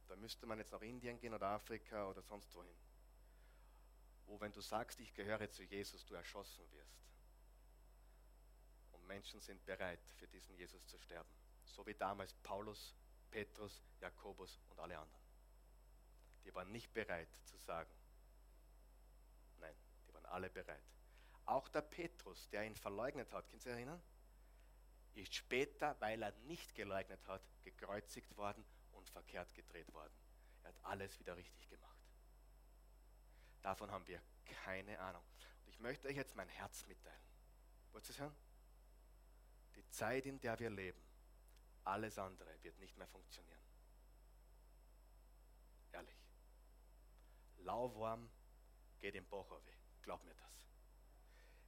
[0.08, 2.76] Da müsste man jetzt nach Indien gehen oder Afrika oder sonst wohin.
[4.26, 7.04] Wo, wenn du sagst, ich gehöre zu Jesus, du erschossen wirst.
[9.14, 11.30] Menschen sind bereit, für diesen Jesus zu sterben.
[11.66, 12.96] So wie damals Paulus,
[13.30, 15.24] Petrus, Jakobus und alle anderen.
[16.44, 17.94] Die waren nicht bereit zu sagen,
[19.60, 19.76] nein,
[20.08, 20.84] die waren alle bereit.
[21.46, 24.02] Auch der Petrus, der ihn verleugnet hat, könnt ihr sich erinnern?
[25.14, 30.14] Ist später, weil er nicht geleugnet hat, gekreuzigt worden und verkehrt gedreht worden.
[30.64, 32.02] Er hat alles wieder richtig gemacht.
[33.62, 34.20] Davon haben wir
[34.64, 35.24] keine Ahnung.
[35.62, 37.22] Und ich möchte euch jetzt mein Herz mitteilen.
[37.92, 38.36] Wollt ihr es hören?
[39.76, 41.02] Die Zeit, in der wir leben,
[41.84, 43.60] alles andere wird nicht mehr funktionieren.
[45.92, 46.16] Ehrlich.
[47.58, 48.30] Lauwarm
[49.00, 49.78] geht im Bach weg.
[50.02, 50.68] Glaub mir das.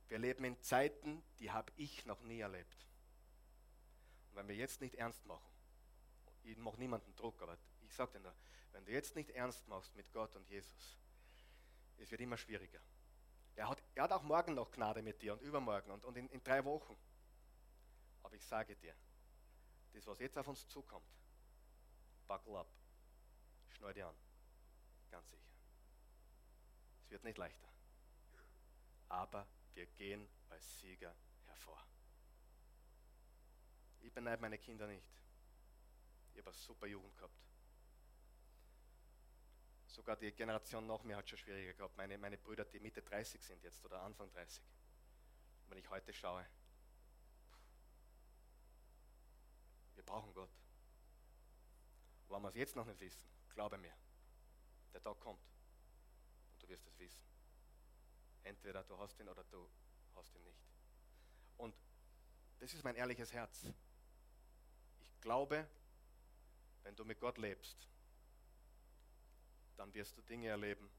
[0.07, 2.87] Wir leben in Zeiten, die habe ich noch nie erlebt.
[4.29, 5.51] Und wenn wir jetzt nicht ernst machen,
[6.43, 8.35] ich mache niemanden Druck, aber ich sage dir nur,
[8.71, 10.97] wenn du jetzt nicht ernst machst mit Gott und Jesus,
[11.97, 12.79] es wird immer schwieriger.
[13.55, 16.29] Er hat, er hat auch morgen noch Gnade mit dir und übermorgen und, und in,
[16.29, 16.95] in drei Wochen.
[18.25, 18.95] Aber ich sage dir,
[19.93, 21.05] das, was jetzt auf uns zukommt,
[22.27, 22.67] buckle up,
[23.69, 24.15] schnall dir an,
[25.11, 25.53] ganz sicher.
[27.03, 27.69] Es wird nicht leichter.
[29.09, 29.45] Aber
[29.75, 31.15] wir gehen als Sieger
[31.45, 31.79] hervor.
[34.01, 35.05] Ich beneide meine Kinder nicht.
[36.33, 37.37] Ich habe eine super Jugend gehabt.
[39.85, 41.95] Sogar die Generation nach mir hat schon schwieriger gehabt.
[41.95, 44.63] Meine, meine Brüder, die Mitte 30 sind jetzt oder Anfang 30.
[45.67, 46.43] Wenn ich heute schaue,
[49.94, 50.49] wir brauchen Gott.
[52.29, 53.93] Wenn wir es jetzt noch nicht wissen, glaube mir,
[54.93, 55.41] der Tag kommt
[56.51, 57.23] und du wirst es wissen.
[58.43, 59.67] Entweder du hast ihn oder du
[60.15, 60.59] hast ihn nicht.
[61.57, 61.73] Und
[62.59, 63.65] das ist mein ehrliches Herz.
[65.01, 65.67] Ich glaube,
[66.83, 67.87] wenn du mit Gott lebst,
[69.77, 70.89] dann wirst du Dinge erleben,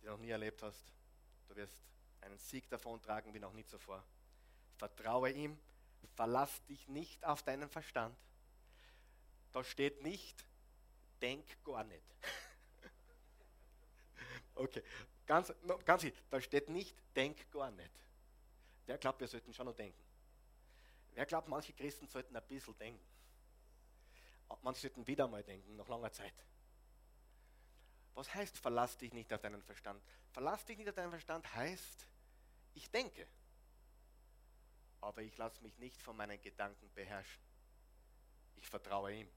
[0.00, 0.92] die du noch nie erlebt hast.
[1.48, 1.76] Du wirst
[2.20, 4.02] einen Sieg davon tragen wie noch nie zuvor.
[4.76, 5.58] Vertraue ihm,
[6.14, 8.16] verlass dich nicht auf deinen Verstand.
[9.52, 10.44] Da steht nicht,
[11.20, 12.04] denk gar nicht.
[14.54, 14.82] okay,
[15.26, 15.52] ganz,
[15.84, 17.90] ganz da steht nicht, denk gar nicht.
[18.86, 20.02] Wer glaubt, wir sollten schon noch denken?
[21.14, 23.04] Wer glaubt, manche Christen sollten ein bisschen denken?
[24.62, 26.34] Manche sollten wieder mal denken, nach langer Zeit.
[28.14, 30.02] Was heißt, verlass dich nicht auf deinen Verstand?
[30.32, 32.06] Verlass dich nicht auf deinen Verstand heißt,
[32.74, 33.26] ich denke,
[35.00, 37.42] aber ich lasse mich nicht von meinen Gedanken beherrschen.
[38.56, 39.28] Ich vertraue ihm.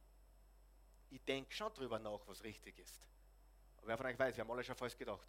[1.10, 3.00] Ich denke schon drüber nach, was richtig ist.
[3.78, 5.28] Aber wer von euch weiß, wir haben alle schon falsch gedacht.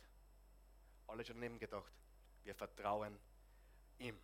[1.06, 1.92] Alle schon daneben gedacht.
[2.42, 3.18] Wir vertrauen
[3.98, 4.18] ihm.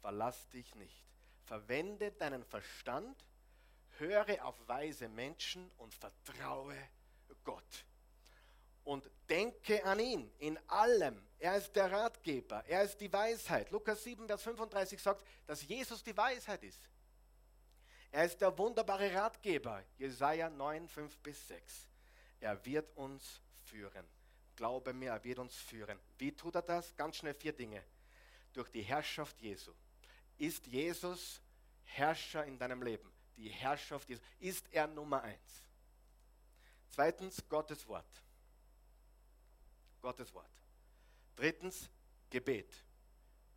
[0.00, 1.04] Verlass dich nicht.
[1.44, 3.24] Verwende deinen Verstand,
[3.98, 6.76] höre auf weise Menschen und vertraue
[7.44, 7.86] Gott.
[8.86, 11.20] Und denke an ihn in allem.
[11.38, 13.70] Er ist der Ratgeber, er ist die Weisheit.
[13.72, 16.88] Lukas 7, Vers 35 sagt, dass Jesus die Weisheit ist.
[18.12, 19.82] Er ist der wunderbare Ratgeber.
[19.98, 21.88] Jesaja 9, 5 bis 6.
[22.40, 24.06] Er wird uns führen.
[24.54, 25.98] Glaube mir, er wird uns führen.
[26.16, 26.94] Wie tut er das?
[26.94, 27.82] Ganz schnell vier Dinge.
[28.52, 29.72] Durch die Herrschaft Jesu.
[30.38, 31.42] Ist Jesus
[31.82, 33.12] Herrscher in deinem Leben?
[33.36, 34.22] Die Herrschaft Jesu.
[34.38, 35.64] Ist er Nummer eins?
[36.88, 38.22] Zweitens, Gottes Wort.
[40.06, 40.48] Gottes Wort.
[41.34, 41.90] Drittens,
[42.30, 42.72] Gebet.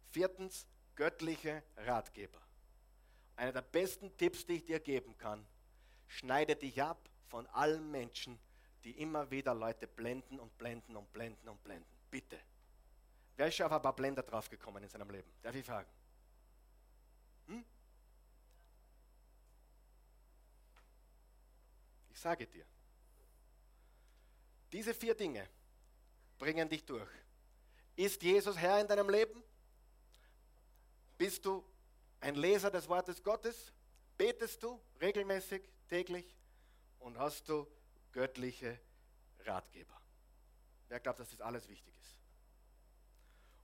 [0.10, 2.41] Viertens, göttliche Ratgeber.
[3.36, 5.45] Einer der besten Tipps, die ich dir geben kann,
[6.08, 8.39] schneide dich ab von allen Menschen,
[8.84, 11.86] die immer wieder Leute blenden und blenden und blenden und blenden.
[12.10, 12.39] Bitte.
[13.38, 15.32] Wer ist schon auf ein paar Blender draufgekommen in seinem Leben?
[15.43, 15.91] Darf ich fragen?
[17.45, 17.64] Hm?
[22.10, 22.66] Ich sage dir,
[24.72, 25.47] diese vier Dinge
[26.40, 27.10] bringen dich durch.
[27.96, 29.44] Ist Jesus Herr in deinem Leben?
[31.18, 31.64] Bist du
[32.22, 33.74] ein Leser des Wortes Gottes?
[34.18, 36.36] Betest du regelmäßig, täglich?
[37.00, 37.68] Und hast du
[38.14, 38.80] göttliche
[39.40, 40.02] Ratgeber?
[40.88, 42.18] Wer glaubt, dass das alles wichtig ist?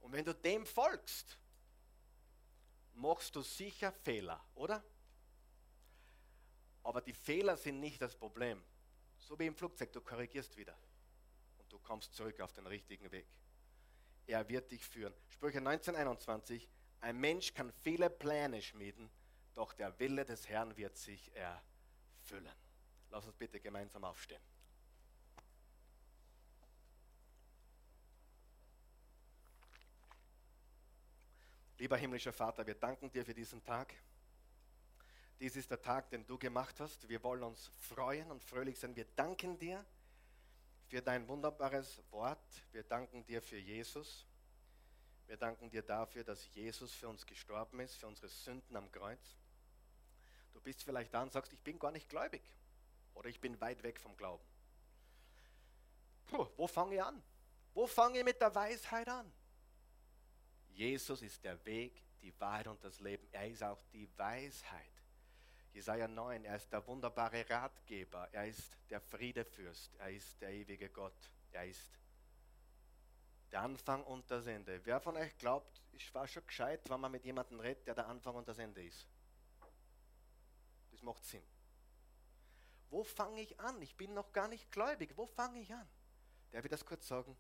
[0.02, 1.38] Und wenn du dem folgst,
[2.94, 4.84] machst du sicher Fehler, oder?
[6.84, 8.62] Aber die Fehler sind nicht das Problem.
[9.18, 10.78] So wie im Flugzeug, du korrigierst wieder
[11.86, 13.28] kommst zurück auf den richtigen Weg.
[14.28, 15.14] Er wird dich führen.
[15.30, 16.70] Sprüche 1921,
[17.02, 19.10] ein Mensch kann viele Pläne schmieden,
[19.54, 22.52] doch der Wille des Herrn wird sich erfüllen.
[23.12, 24.42] Lass uns bitte gemeinsam aufstehen.
[31.78, 33.94] Lieber himmlischer Vater, wir danken dir für diesen Tag.
[35.40, 37.08] Dies ist der Tag, den du gemacht hast.
[37.10, 38.96] Wir wollen uns freuen und fröhlich sein.
[38.96, 39.86] Wir danken dir
[40.88, 42.64] für dein wunderbares Wort.
[42.72, 44.26] Wir danken dir für Jesus.
[45.28, 49.38] Wir danken dir dafür, dass Jesus für uns gestorben ist, für unsere Sünden am Kreuz.
[50.54, 52.44] Du bist vielleicht da und sagst, ich bin gar nicht gläubig
[53.16, 54.44] oder ich bin weit weg vom Glauben.
[56.28, 57.22] Puh, wo fange ich an?
[57.74, 59.32] Wo fange ich mit der Weisheit an?
[60.70, 63.28] Jesus ist der Weg, die Wahrheit und das Leben.
[63.32, 64.95] Er ist auch die Weisheit.
[65.76, 70.90] Jesaja 9, er ist der wunderbare Ratgeber, er ist der Friedefürst, er ist der ewige
[70.90, 72.00] Gott, er ist
[73.52, 74.80] der Anfang und das Ende.
[74.86, 78.08] Wer von euch glaubt, ich war schon gescheit, wenn man mit jemandem redet, der der
[78.08, 79.06] Anfang und das Ende ist?
[80.92, 81.44] Das macht Sinn.
[82.90, 83.82] Wo fange ich an?
[83.82, 85.12] Ich bin noch gar nicht gläubig.
[85.18, 85.90] Wo fange ich an?
[86.54, 87.36] Der wird das kurz sagen.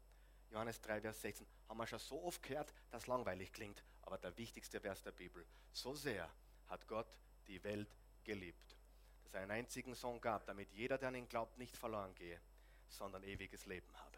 [0.50, 1.48] Johannes 3, Vers 16.
[1.70, 3.82] Haben wir schon so oft gehört, dass langweilig klingt.
[4.02, 5.46] Aber der wichtigste Vers der Bibel.
[5.72, 6.30] So sehr
[6.68, 7.18] hat Gott
[7.48, 7.96] die Welt
[8.26, 8.76] geliebt,
[9.24, 12.42] dass er einen einzigen Sohn gab, damit jeder, der an ihn glaubt, nicht verloren gehe,
[12.90, 14.18] sondern ewiges Leben habe.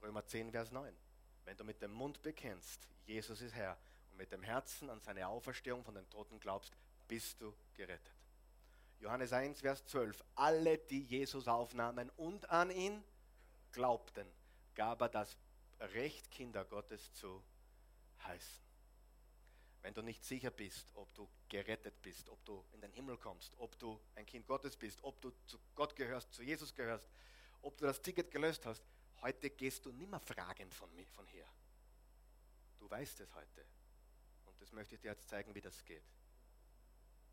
[0.00, 0.96] Römer 10, Vers 9.
[1.44, 3.76] Wenn du mit dem Mund bekennst, Jesus ist Herr,
[4.10, 6.76] und mit dem Herzen an seine Auferstehung von den Toten glaubst,
[7.08, 8.14] bist du gerettet.
[9.00, 10.22] Johannes 1, Vers 12.
[10.36, 13.02] Alle, die Jesus aufnahmen und an ihn
[13.72, 14.26] glaubten,
[14.74, 15.36] gab er das
[15.80, 17.42] Recht, Kinder Gottes zu
[18.24, 18.62] heißen.
[19.82, 23.52] Wenn du nicht sicher bist, ob du gerettet bist, ob du in den Himmel kommst,
[23.58, 27.06] ob du ein Kind Gottes bist, ob du zu Gott gehörst, zu Jesus gehörst,
[27.60, 28.82] ob du das Ticket gelöst hast,
[29.20, 31.46] heute gehst du nimmer fragend von, mir, von hier.
[32.78, 33.66] Du weißt es heute.
[34.46, 36.02] Und das möchte ich dir jetzt zeigen, wie das geht.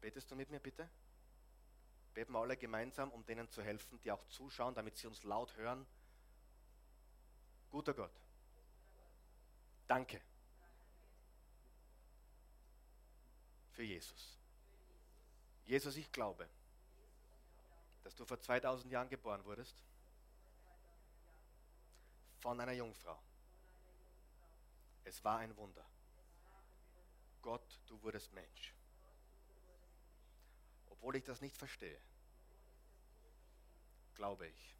[0.01, 0.89] Betest du mit mir bitte?
[2.13, 5.55] Beten wir alle gemeinsam, um denen zu helfen, die auch zuschauen, damit sie uns laut
[5.55, 5.87] hören.
[7.69, 8.11] Guter Gott.
[9.87, 10.19] Danke
[13.79, 14.37] für Jesus.
[15.63, 16.49] Jesus, ich glaube,
[18.03, 19.81] dass du vor 2000 Jahren geboren wurdest
[22.39, 23.17] von einer Jungfrau.
[25.05, 25.85] Es war ein Wunder.
[27.41, 28.73] Gott, du wurdest Mensch.
[30.89, 32.01] Obwohl ich das nicht verstehe,
[34.13, 34.75] glaube ich,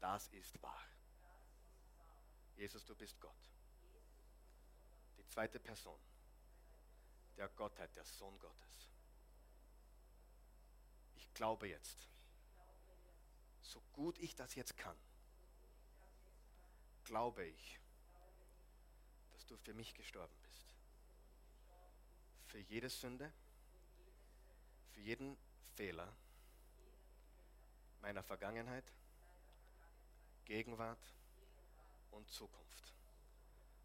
[0.00, 0.84] das ist wahr.
[2.56, 3.52] Jesus, du bist Gott.
[5.18, 6.09] Die zweite Person
[7.36, 8.90] der Gottheit, der Sohn Gottes.
[11.16, 12.08] Ich glaube jetzt,
[13.60, 14.96] so gut ich das jetzt kann,
[17.04, 17.80] glaube ich,
[19.32, 20.76] dass du für mich gestorben bist.
[22.46, 23.32] Für jede Sünde,
[24.90, 25.36] für jeden
[25.74, 26.12] Fehler
[28.00, 28.84] meiner Vergangenheit,
[30.44, 31.14] Gegenwart
[32.10, 32.94] und Zukunft.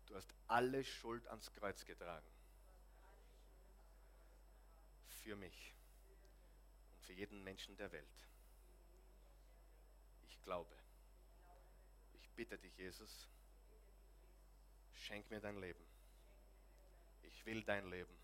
[0.08, 2.35] Du hast alle Schuld ans Kreuz getragen.
[5.26, 5.74] Für mich
[6.94, 8.28] und für jeden Menschen der Welt.
[10.28, 10.72] Ich glaube.
[12.14, 13.28] Ich bitte dich, Jesus,
[14.94, 15.84] schenk mir dein Leben.
[17.24, 18.16] Ich will dein Leben.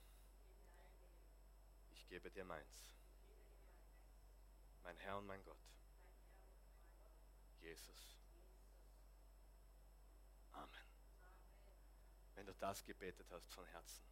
[1.95, 2.93] Ich gebe dir meins.
[4.83, 5.57] Mein Herr und mein Gott.
[7.61, 8.15] Jesus.
[10.51, 10.85] Amen.
[12.35, 14.05] Wenn du das gebetet hast von Herzen,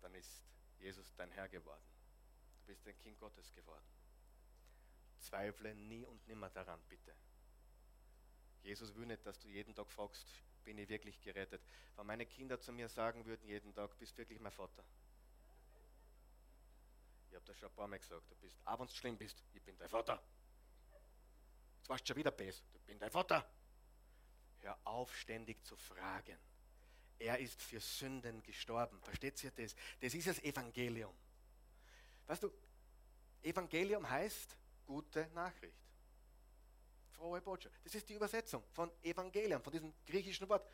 [0.00, 0.44] dann ist
[0.82, 1.82] Jesus dein Herr geworden.
[2.60, 3.84] Du bist ein Kind Gottes geworden.
[5.20, 7.14] Zweifle nie und nimmer daran, bitte.
[8.62, 10.26] Jesus will nicht, dass du jeden Tag fragst,
[10.64, 11.62] bin ich wirklich gerettet.
[11.96, 14.84] Wenn meine Kinder zu mir sagen würden jeden Tag, bist wirklich mein Vater.
[17.28, 19.42] Ich habe das schon ein paar Mal gesagt, du bist, auch wenn du schlimm bist,
[19.52, 20.22] ich bin dein Vater.
[21.78, 23.48] Jetzt warst du schon wieder best, ich bin dein Vater.
[24.60, 26.38] Hör auf, ständig zu fragen.
[27.22, 29.00] Er ist für Sünden gestorben.
[29.00, 29.76] Versteht ihr das?
[30.00, 31.14] Das ist das Evangelium.
[32.26, 32.52] Weißt du,
[33.42, 35.78] Evangelium heißt gute Nachricht.
[37.12, 37.76] Frohe Botschaft.
[37.84, 40.68] Das ist die Übersetzung von Evangelium, von diesem griechischen Wort.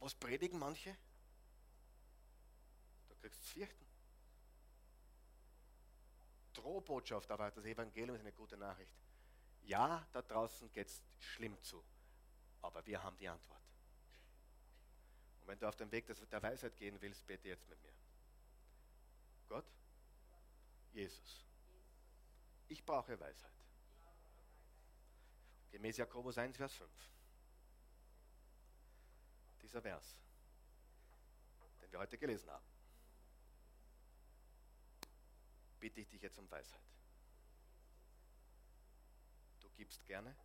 [0.00, 0.96] Was predigen manche?
[3.08, 3.86] Da kriegst du es fürchten.
[6.54, 8.90] Drohbotschaft, aber das Evangelium ist eine gute Nachricht.
[9.62, 11.84] Ja, da draußen geht es schlimm zu,
[12.62, 13.62] aber wir haben die Antwort.
[15.48, 17.94] Und wenn du auf dem Weg der Weisheit gehen willst, bete jetzt mit mir.
[19.48, 19.64] Gott,
[20.92, 21.42] Jesus,
[22.68, 23.54] ich brauche Weisheit.
[25.70, 26.90] Gemäß Jakobus 1, Vers 5.
[29.62, 30.18] Dieser Vers,
[31.80, 32.66] den wir heute gelesen haben.
[35.80, 36.84] Bitte ich dich jetzt um Weisheit.
[39.60, 40.36] Du gibst gerne,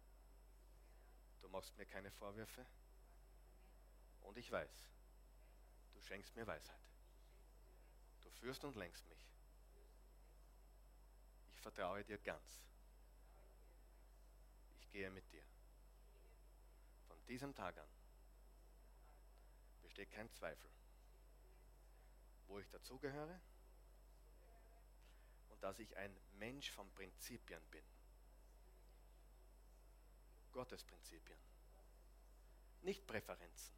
[1.42, 2.66] du machst mir keine Vorwürfe
[4.22, 4.93] und ich weiß,
[6.04, 6.80] schenkst mir Weisheit.
[8.22, 9.28] Du führst und lenkst mich.
[11.56, 12.64] Ich vertraue dir ganz
[14.84, 15.44] ich gehe mit dir.
[17.08, 17.88] Von diesem Tag an
[19.82, 20.70] besteht kein Zweifel,
[22.48, 23.40] wo ich dazugehöre
[25.50, 27.84] und dass ich ein Mensch von Prinzipien bin.
[30.52, 31.40] Gottes Prinzipien.
[32.82, 33.74] Nicht Präferenzen,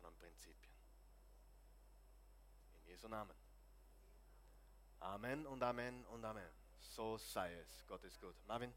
[0.00, 0.72] sondern Prinzipien.
[2.74, 3.36] In Jesu Namen.
[5.00, 6.50] Amen und Amen und Amen.
[6.78, 7.84] So sei es.
[7.86, 8.34] Gott ist gut.
[8.46, 8.72] Marvin.